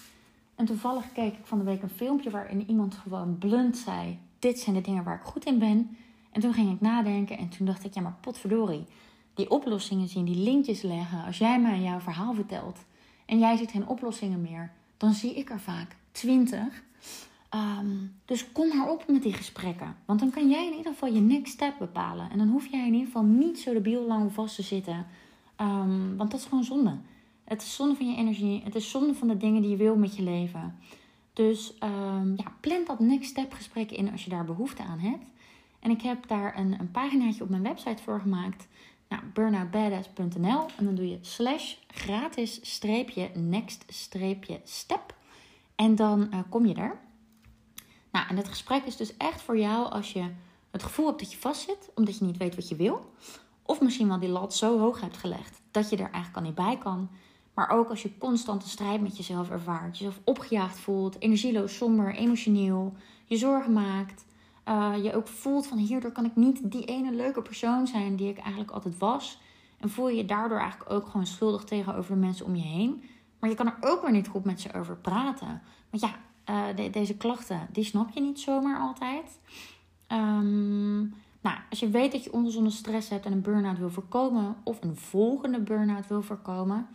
En 0.55 0.65
toevallig 0.65 1.11
keek 1.11 1.33
ik 1.33 1.45
van 1.45 1.57
de 1.57 1.63
week 1.63 1.81
een 1.81 1.89
filmpje 1.89 2.29
waarin 2.29 2.69
iemand 2.69 2.95
gewoon 2.95 3.37
blunt 3.37 3.77
zei: 3.77 4.19
Dit 4.39 4.59
zijn 4.59 4.75
de 4.75 4.81
dingen 4.81 5.03
waar 5.03 5.15
ik 5.15 5.25
goed 5.25 5.45
in 5.45 5.59
ben. 5.59 5.97
En 6.31 6.41
toen 6.41 6.53
ging 6.53 6.71
ik 6.71 6.81
nadenken 6.81 7.37
en 7.37 7.49
toen 7.49 7.65
dacht 7.65 7.83
ik: 7.83 7.93
Ja, 7.93 8.01
maar 8.01 8.17
potverdorie. 8.21 8.85
Die 9.33 9.49
oplossingen 9.49 10.07
zien, 10.07 10.25
die 10.25 10.43
linkjes 10.43 10.81
leggen. 10.81 11.25
Als 11.25 11.37
jij 11.37 11.59
mij 11.59 11.81
jouw 11.81 11.99
verhaal 11.99 12.33
vertelt 12.33 12.79
en 13.25 13.39
jij 13.39 13.57
ziet 13.57 13.71
geen 13.71 13.87
oplossingen 13.87 14.41
meer, 14.41 14.71
dan 14.97 15.13
zie 15.13 15.33
ik 15.33 15.49
er 15.49 15.59
vaak 15.59 15.95
twintig. 16.11 16.83
Um, 17.79 18.15
dus 18.25 18.51
kom 18.51 18.67
maar 18.67 18.89
op 18.89 19.03
met 19.07 19.23
die 19.23 19.33
gesprekken. 19.33 19.95
Want 20.05 20.19
dan 20.19 20.29
kan 20.29 20.49
jij 20.49 20.65
in 20.65 20.77
ieder 20.77 20.91
geval 20.91 21.13
je 21.13 21.19
next 21.19 21.53
step 21.53 21.75
bepalen. 21.79 22.29
En 22.31 22.37
dan 22.37 22.47
hoef 22.47 22.67
jij 22.67 22.87
in 22.87 22.93
ieder 22.93 23.05
geval 23.05 23.23
niet 23.23 23.59
zo 23.59 23.73
debiel 23.73 24.07
lang 24.07 24.33
vast 24.33 24.55
te 24.55 24.61
zitten. 24.61 25.05
Um, 25.61 26.17
want 26.17 26.31
dat 26.31 26.39
is 26.39 26.45
gewoon 26.45 26.63
zonde. 26.63 26.97
Het 27.43 27.61
is 27.61 27.75
zonde 27.75 27.95
van 27.95 28.09
je 28.09 28.17
energie. 28.17 28.61
Het 28.63 28.75
is 28.75 28.89
zonde 28.89 29.13
van 29.13 29.27
de 29.27 29.37
dingen 29.37 29.61
die 29.61 29.71
je 29.71 29.77
wil 29.77 29.95
met 29.95 30.15
je 30.15 30.23
leven. 30.23 30.75
Dus 31.33 31.73
um, 31.83 32.33
ja, 32.37 32.53
plan 32.59 32.83
dat 32.85 32.99
next 32.99 33.29
step 33.29 33.53
gesprek 33.53 33.91
in 33.91 34.11
als 34.11 34.23
je 34.23 34.29
daar 34.29 34.45
behoefte 34.45 34.83
aan 34.83 34.99
hebt. 34.99 35.25
En 35.79 35.91
ik 35.91 36.01
heb 36.01 36.27
daar 36.27 36.57
een, 36.57 36.79
een 36.79 36.91
paginaatje 36.91 37.43
op 37.43 37.49
mijn 37.49 37.63
website 37.63 38.03
voor 38.03 38.19
gemaakt. 38.19 38.67
Nou, 39.09 39.23
burnoutbadass.nl 39.33 40.65
en 40.77 40.85
dan 40.85 40.95
doe 40.95 41.09
je 41.09 41.17
slash 41.21 41.75
gratis 41.87 42.59
streepje 42.61 43.29
next 43.33 43.83
streepje 43.87 44.59
step. 44.63 45.15
En 45.75 45.95
dan 45.95 46.27
uh, 46.33 46.39
kom 46.49 46.65
je 46.65 46.73
er. 46.73 46.99
Nou, 48.11 48.27
en 48.27 48.37
het 48.37 48.47
gesprek 48.47 48.83
is 48.83 48.95
dus 48.95 49.17
echt 49.17 49.41
voor 49.41 49.57
jou 49.57 49.91
als 49.91 50.13
je 50.13 50.29
het 50.71 50.83
gevoel 50.83 51.05
hebt 51.05 51.19
dat 51.19 51.31
je 51.31 51.37
vastzit, 51.37 51.89
omdat 51.95 52.17
je 52.17 52.25
niet 52.25 52.37
weet 52.37 52.55
wat 52.55 52.69
je 52.69 52.75
wil. 52.75 53.13
Of 53.65 53.81
misschien 53.81 54.07
wel 54.07 54.19
die 54.19 54.29
lat 54.29 54.53
zo 54.53 54.79
hoog 54.79 55.01
hebt 55.01 55.17
gelegd 55.17 55.61
dat 55.71 55.89
je 55.89 55.95
er 55.95 56.11
eigenlijk 56.11 56.35
al 56.35 56.41
niet 56.41 56.55
bij 56.55 56.77
kan. 56.77 57.09
Maar 57.53 57.69
ook 57.69 57.89
als 57.89 58.01
je 58.01 58.17
constante 58.17 58.69
strijd 58.69 59.01
met 59.01 59.17
jezelf 59.17 59.49
ervaart, 59.49 59.97
jezelf 59.97 60.19
opgejaagd 60.23 60.79
voelt, 60.79 61.21
energieloos, 61.21 61.77
somber, 61.77 62.15
emotioneel, 62.15 62.93
je 63.25 63.37
zorgen 63.37 63.73
maakt. 63.73 64.25
Uh, 64.67 64.93
je 65.03 65.15
ook 65.15 65.27
voelt 65.27 65.67
van 65.67 65.77
hierdoor 65.77 66.11
kan 66.11 66.25
ik 66.25 66.35
niet 66.35 66.71
die 66.71 66.85
ene 66.85 67.11
leuke 67.11 67.41
persoon 67.41 67.87
zijn 67.87 68.15
die 68.15 68.29
ik 68.29 68.37
eigenlijk 68.37 68.71
altijd 68.71 68.97
was. 68.97 69.41
En 69.79 69.89
voel 69.89 70.09
je 70.09 70.15
je 70.15 70.25
daardoor 70.25 70.59
eigenlijk 70.59 70.91
ook 70.91 71.07
gewoon 71.07 71.25
schuldig 71.25 71.63
tegenover 71.63 72.13
de 72.13 72.19
mensen 72.19 72.45
om 72.45 72.55
je 72.55 72.63
heen. 72.63 73.03
Maar 73.39 73.49
je 73.49 73.55
kan 73.55 73.67
er 73.67 73.77
ook 73.79 74.01
weer 74.01 74.11
niet 74.11 74.27
goed 74.27 74.43
met 74.43 74.61
ze 74.61 74.73
over 74.73 74.95
praten. 74.95 75.61
Want 75.89 76.03
ja, 76.03 76.15
uh, 76.77 76.91
deze 76.91 77.17
klachten, 77.17 77.67
die 77.71 77.83
snap 77.83 78.09
je 78.09 78.21
niet 78.21 78.39
zomaar 78.39 78.79
altijd. 78.79 79.39
Nou, 80.07 81.04
als 81.75 81.83
je 81.83 81.89
weet 81.89 82.11
dat 82.11 82.23
je 82.23 82.33
ongezonde 82.33 82.69
stress 82.69 83.09
hebt 83.09 83.25
en 83.25 83.31
een 83.31 83.41
burn-out 83.41 83.77
wil 83.77 83.89
voorkomen, 83.89 84.55
of 84.63 84.83
een 84.83 84.95
volgende 84.95 85.59
burn-out 85.59 86.07
wil 86.07 86.21
voorkomen, 86.21 86.87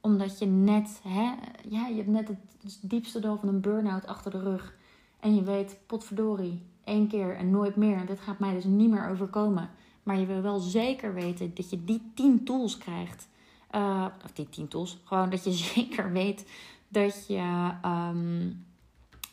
omdat 0.00 0.38
je 0.38 0.46
net, 0.46 1.00
hè, 1.02 1.32
ja, 1.68 1.86
je 1.86 1.94
hebt 1.94 2.08
net 2.08 2.28
het 2.28 2.38
diepste 2.80 3.20
dal 3.20 3.38
van 3.38 3.48
een 3.48 3.60
burn-out 3.60 4.06
achter 4.06 4.30
de 4.30 4.42
rug. 4.42 4.74
En 5.20 5.34
je 5.34 5.42
weet, 5.42 5.78
potverdorie, 5.86 6.62
één 6.84 7.08
keer 7.08 7.36
en 7.36 7.50
nooit 7.50 7.76
meer. 7.76 8.06
Dit 8.06 8.20
gaat 8.20 8.38
mij 8.38 8.52
dus 8.52 8.64
niet 8.64 8.90
meer 8.90 9.08
overkomen. 9.08 9.70
Maar 10.02 10.18
je 10.18 10.26
wil 10.26 10.42
wel 10.42 10.58
zeker 10.58 11.14
weten 11.14 11.54
dat 11.54 11.70
je 11.70 11.84
die 11.84 12.10
10 12.14 12.44
tools 12.44 12.78
krijgt. 12.78 13.28
Uh, 13.74 14.06
of 14.24 14.32
die 14.32 14.48
10 14.48 14.68
tools. 14.68 15.00
Gewoon 15.04 15.30
dat 15.30 15.44
je 15.44 15.52
zeker 15.74 16.12
weet 16.12 16.46
dat 16.88 17.26
je 17.26 17.70
um, 17.84 18.64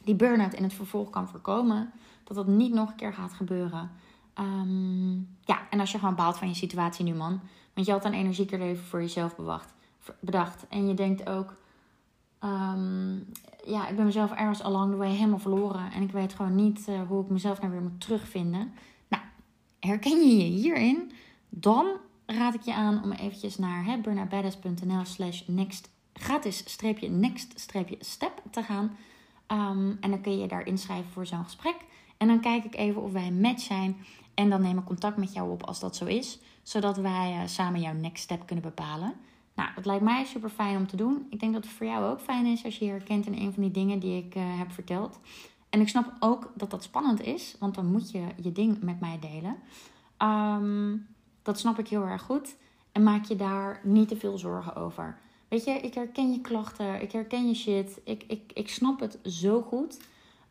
die 0.03 0.15
burn-out 0.15 0.53
in 0.53 0.63
het 0.63 0.73
vervolg 0.73 1.09
kan 1.09 1.27
voorkomen. 1.27 1.91
Dat 2.23 2.35
dat 2.35 2.47
niet 2.47 2.73
nog 2.73 2.89
een 2.89 2.95
keer 2.95 3.13
gaat 3.13 3.33
gebeuren. 3.33 3.91
Um, 4.39 5.37
ja, 5.45 5.59
en 5.69 5.79
als 5.79 5.91
je 5.91 5.99
gewoon 5.99 6.15
baalt 6.15 6.37
van 6.37 6.47
je 6.47 6.53
situatie 6.53 7.05
nu, 7.05 7.13
man. 7.13 7.41
Want 7.73 7.87
je 7.87 7.91
had 7.91 8.05
een 8.05 8.13
energieker 8.13 8.59
leven 8.59 8.83
voor 8.83 9.01
jezelf 9.01 9.35
bewacht, 9.35 9.73
bedacht. 10.19 10.67
En 10.67 10.87
je 10.87 10.93
denkt 10.93 11.29
ook, 11.29 11.55
um, 12.43 13.25
ja, 13.65 13.87
ik 13.87 13.95
ben 13.95 14.05
mezelf 14.05 14.31
ergens 14.31 14.63
along 14.63 14.91
the 14.91 14.97
way 14.97 15.11
helemaal 15.11 15.39
verloren. 15.39 15.91
En 15.91 16.01
ik 16.01 16.11
weet 16.11 16.33
gewoon 16.33 16.55
niet 16.55 16.87
uh, 16.89 17.01
hoe 17.07 17.23
ik 17.23 17.29
mezelf 17.29 17.59
nou 17.59 17.71
weer 17.71 17.81
moet 17.81 18.01
terugvinden. 18.01 18.73
Nou, 19.07 19.23
herken 19.79 20.27
je 20.27 20.37
je 20.37 20.43
hierin? 20.43 21.11
Dan 21.49 21.87
raad 22.25 22.53
ik 22.53 22.61
je 22.61 22.73
aan 22.73 23.03
om 23.03 23.11
eventjes 23.11 23.57
naar 23.57 23.99
burnoutbadass.nl 24.01 25.05
slash 25.05 25.41
next 25.47 25.89
gratis 26.13 26.57
streepje 26.57 27.09
next 27.09 27.59
streepje 27.59 27.97
step 27.99 28.41
te 28.51 28.63
gaan. 28.63 28.97
Um, 29.47 29.97
en 29.99 30.09
dan 30.09 30.21
kun 30.21 30.31
je 30.31 30.37
je 30.37 30.47
daar 30.47 30.65
inschrijven 30.65 31.11
voor 31.11 31.25
zo'n 31.25 31.43
gesprek. 31.43 31.75
En 32.19 32.27
dan 32.27 32.39
kijk 32.39 32.63
ik 32.63 32.75
even 32.75 33.01
of 33.01 33.11
wij 33.11 33.27
een 33.27 33.41
match 33.41 33.61
zijn. 33.61 33.97
En 34.33 34.49
dan 34.49 34.61
neem 34.61 34.77
ik 34.77 34.85
contact 34.85 35.17
met 35.17 35.33
jou 35.33 35.51
op 35.51 35.63
als 35.63 35.79
dat 35.79 35.95
zo 35.95 36.05
is. 36.05 36.39
Zodat 36.63 36.97
wij 36.97 37.37
uh, 37.41 37.47
samen 37.47 37.81
jouw 37.81 37.93
next 37.93 38.23
step 38.23 38.45
kunnen 38.45 38.65
bepalen. 38.65 39.13
Nou, 39.55 39.69
dat 39.75 39.85
lijkt 39.85 40.03
mij 40.03 40.25
super 40.25 40.49
fijn 40.49 40.77
om 40.77 40.87
te 40.87 40.95
doen. 40.95 41.27
Ik 41.29 41.39
denk 41.39 41.53
dat 41.53 41.63
het 41.63 41.73
voor 41.73 41.85
jou 41.85 42.05
ook 42.05 42.21
fijn 42.21 42.45
is 42.45 42.65
als 42.65 42.77
je 42.77 42.85
je 42.85 42.91
herkent 42.91 43.25
in 43.25 43.33
een 43.33 43.53
van 43.53 43.63
die 43.63 43.71
dingen 43.71 43.99
die 43.99 44.23
ik 44.25 44.35
uh, 44.35 44.43
heb 44.57 44.71
verteld. 44.71 45.19
En 45.69 45.81
ik 45.81 45.87
snap 45.87 46.13
ook 46.19 46.51
dat 46.55 46.71
dat 46.71 46.83
spannend 46.83 47.21
is, 47.21 47.55
want 47.59 47.75
dan 47.75 47.91
moet 47.91 48.11
je 48.11 48.27
je 48.41 48.51
ding 48.51 48.81
met 48.81 48.99
mij 48.99 49.19
delen. 49.19 49.55
Um, 50.21 51.07
dat 51.41 51.59
snap 51.59 51.79
ik 51.79 51.87
heel 51.87 52.03
erg 52.03 52.21
goed. 52.21 52.55
En 52.91 53.03
maak 53.03 53.25
je 53.25 53.35
daar 53.35 53.81
niet 53.83 54.07
te 54.07 54.17
veel 54.17 54.37
zorgen 54.37 54.75
over. 54.75 55.17
Weet 55.47 55.63
je, 55.63 55.71
ik 55.71 55.93
herken 55.93 56.31
je 56.31 56.41
klachten, 56.41 57.01
ik 57.01 57.11
herken 57.11 57.47
je 57.47 57.53
shit. 57.53 57.99
Ik, 58.03 58.23
ik, 58.27 58.51
ik 58.53 58.69
snap 58.69 58.99
het 58.99 59.19
zo 59.23 59.61
goed. 59.61 59.99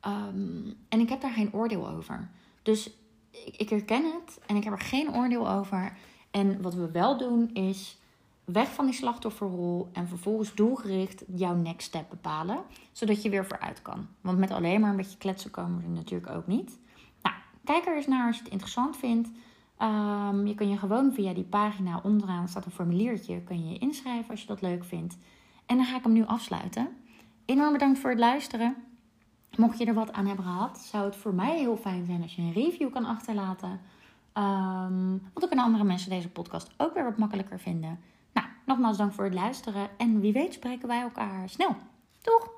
Um, 0.06 0.74
en 0.88 1.00
ik 1.00 1.08
heb 1.08 1.20
daar 1.20 1.32
geen 1.32 1.52
oordeel 1.52 1.88
over. 1.88 2.30
Dus 2.62 2.90
ik, 3.30 3.56
ik 3.56 3.68
herken 3.68 4.04
het 4.04 4.40
en 4.46 4.56
ik 4.56 4.64
heb 4.64 4.72
er 4.72 4.80
geen 4.80 5.14
oordeel 5.14 5.50
over. 5.50 5.96
En 6.30 6.62
wat 6.62 6.74
we 6.74 6.90
wel 6.90 7.18
doen 7.18 7.54
is 7.54 7.98
weg 8.44 8.72
van 8.72 8.84
die 8.84 8.94
slachtofferrol 8.94 9.88
en 9.92 10.08
vervolgens 10.08 10.54
doelgericht 10.54 11.24
jouw 11.34 11.54
next 11.54 11.86
step 11.86 12.08
bepalen, 12.10 12.58
zodat 12.92 13.22
je 13.22 13.30
weer 13.30 13.46
vooruit 13.46 13.82
kan. 13.82 14.06
Want 14.20 14.38
met 14.38 14.50
alleen 14.50 14.80
maar 14.80 14.90
een 14.90 14.96
beetje 14.96 15.18
kletsen 15.18 15.50
komen 15.50 15.82
we 15.82 15.88
natuurlijk 15.88 16.30
ook 16.30 16.46
niet. 16.46 16.78
Nou, 17.22 17.36
kijk 17.64 17.86
er 17.86 17.96
eens 17.96 18.06
naar 18.06 18.26
als 18.26 18.36
je 18.36 18.42
het 18.42 18.52
interessant 18.52 18.96
vindt. 18.96 19.28
Um, 19.82 20.46
je 20.46 20.54
kan 20.54 20.68
je 20.68 20.76
gewoon 20.76 21.12
via 21.12 21.34
die 21.34 21.44
pagina 21.44 22.00
onderaan 22.02 22.48
staat 22.48 22.64
een 22.64 22.70
formuliertje, 22.70 23.42
kun 23.42 23.64
je 23.64 23.72
je 23.72 23.78
inschrijven 23.78 24.30
als 24.30 24.40
je 24.40 24.46
dat 24.46 24.60
leuk 24.60 24.84
vindt. 24.84 25.18
En 25.66 25.76
dan 25.76 25.86
ga 25.86 25.96
ik 25.96 26.02
hem 26.02 26.12
nu 26.12 26.26
afsluiten. 26.26 26.88
Enorm 27.44 27.72
bedankt 27.72 27.98
voor 27.98 28.10
het 28.10 28.18
luisteren. 28.18 28.76
Mocht 29.58 29.78
je 29.78 29.84
er 29.84 29.94
wat 29.94 30.12
aan 30.12 30.26
hebben 30.26 30.44
gehad, 30.44 30.78
zou 30.78 31.04
het 31.04 31.16
voor 31.16 31.34
mij 31.34 31.58
heel 31.58 31.76
fijn 31.76 32.06
zijn 32.06 32.22
als 32.22 32.34
je 32.36 32.42
een 32.42 32.52
review 32.52 32.92
kan 32.92 33.04
achterlaten. 33.04 33.80
Um, 34.34 35.08
want 35.08 35.40
dan 35.40 35.48
kunnen 35.48 35.64
andere 35.64 35.84
mensen 35.84 36.10
deze 36.10 36.28
podcast 36.28 36.70
ook 36.76 36.94
weer 36.94 37.04
wat 37.04 37.18
makkelijker 37.18 37.58
vinden. 37.60 38.00
Nou, 38.32 38.46
nogmaals 38.66 38.96
dank 38.96 39.12
voor 39.12 39.24
het 39.24 39.34
luisteren 39.34 39.88
en 39.96 40.20
wie 40.20 40.32
weet 40.32 40.52
spreken 40.52 40.88
wij 40.88 41.00
elkaar 41.00 41.48
snel. 41.48 41.76
Doeg! 42.22 42.57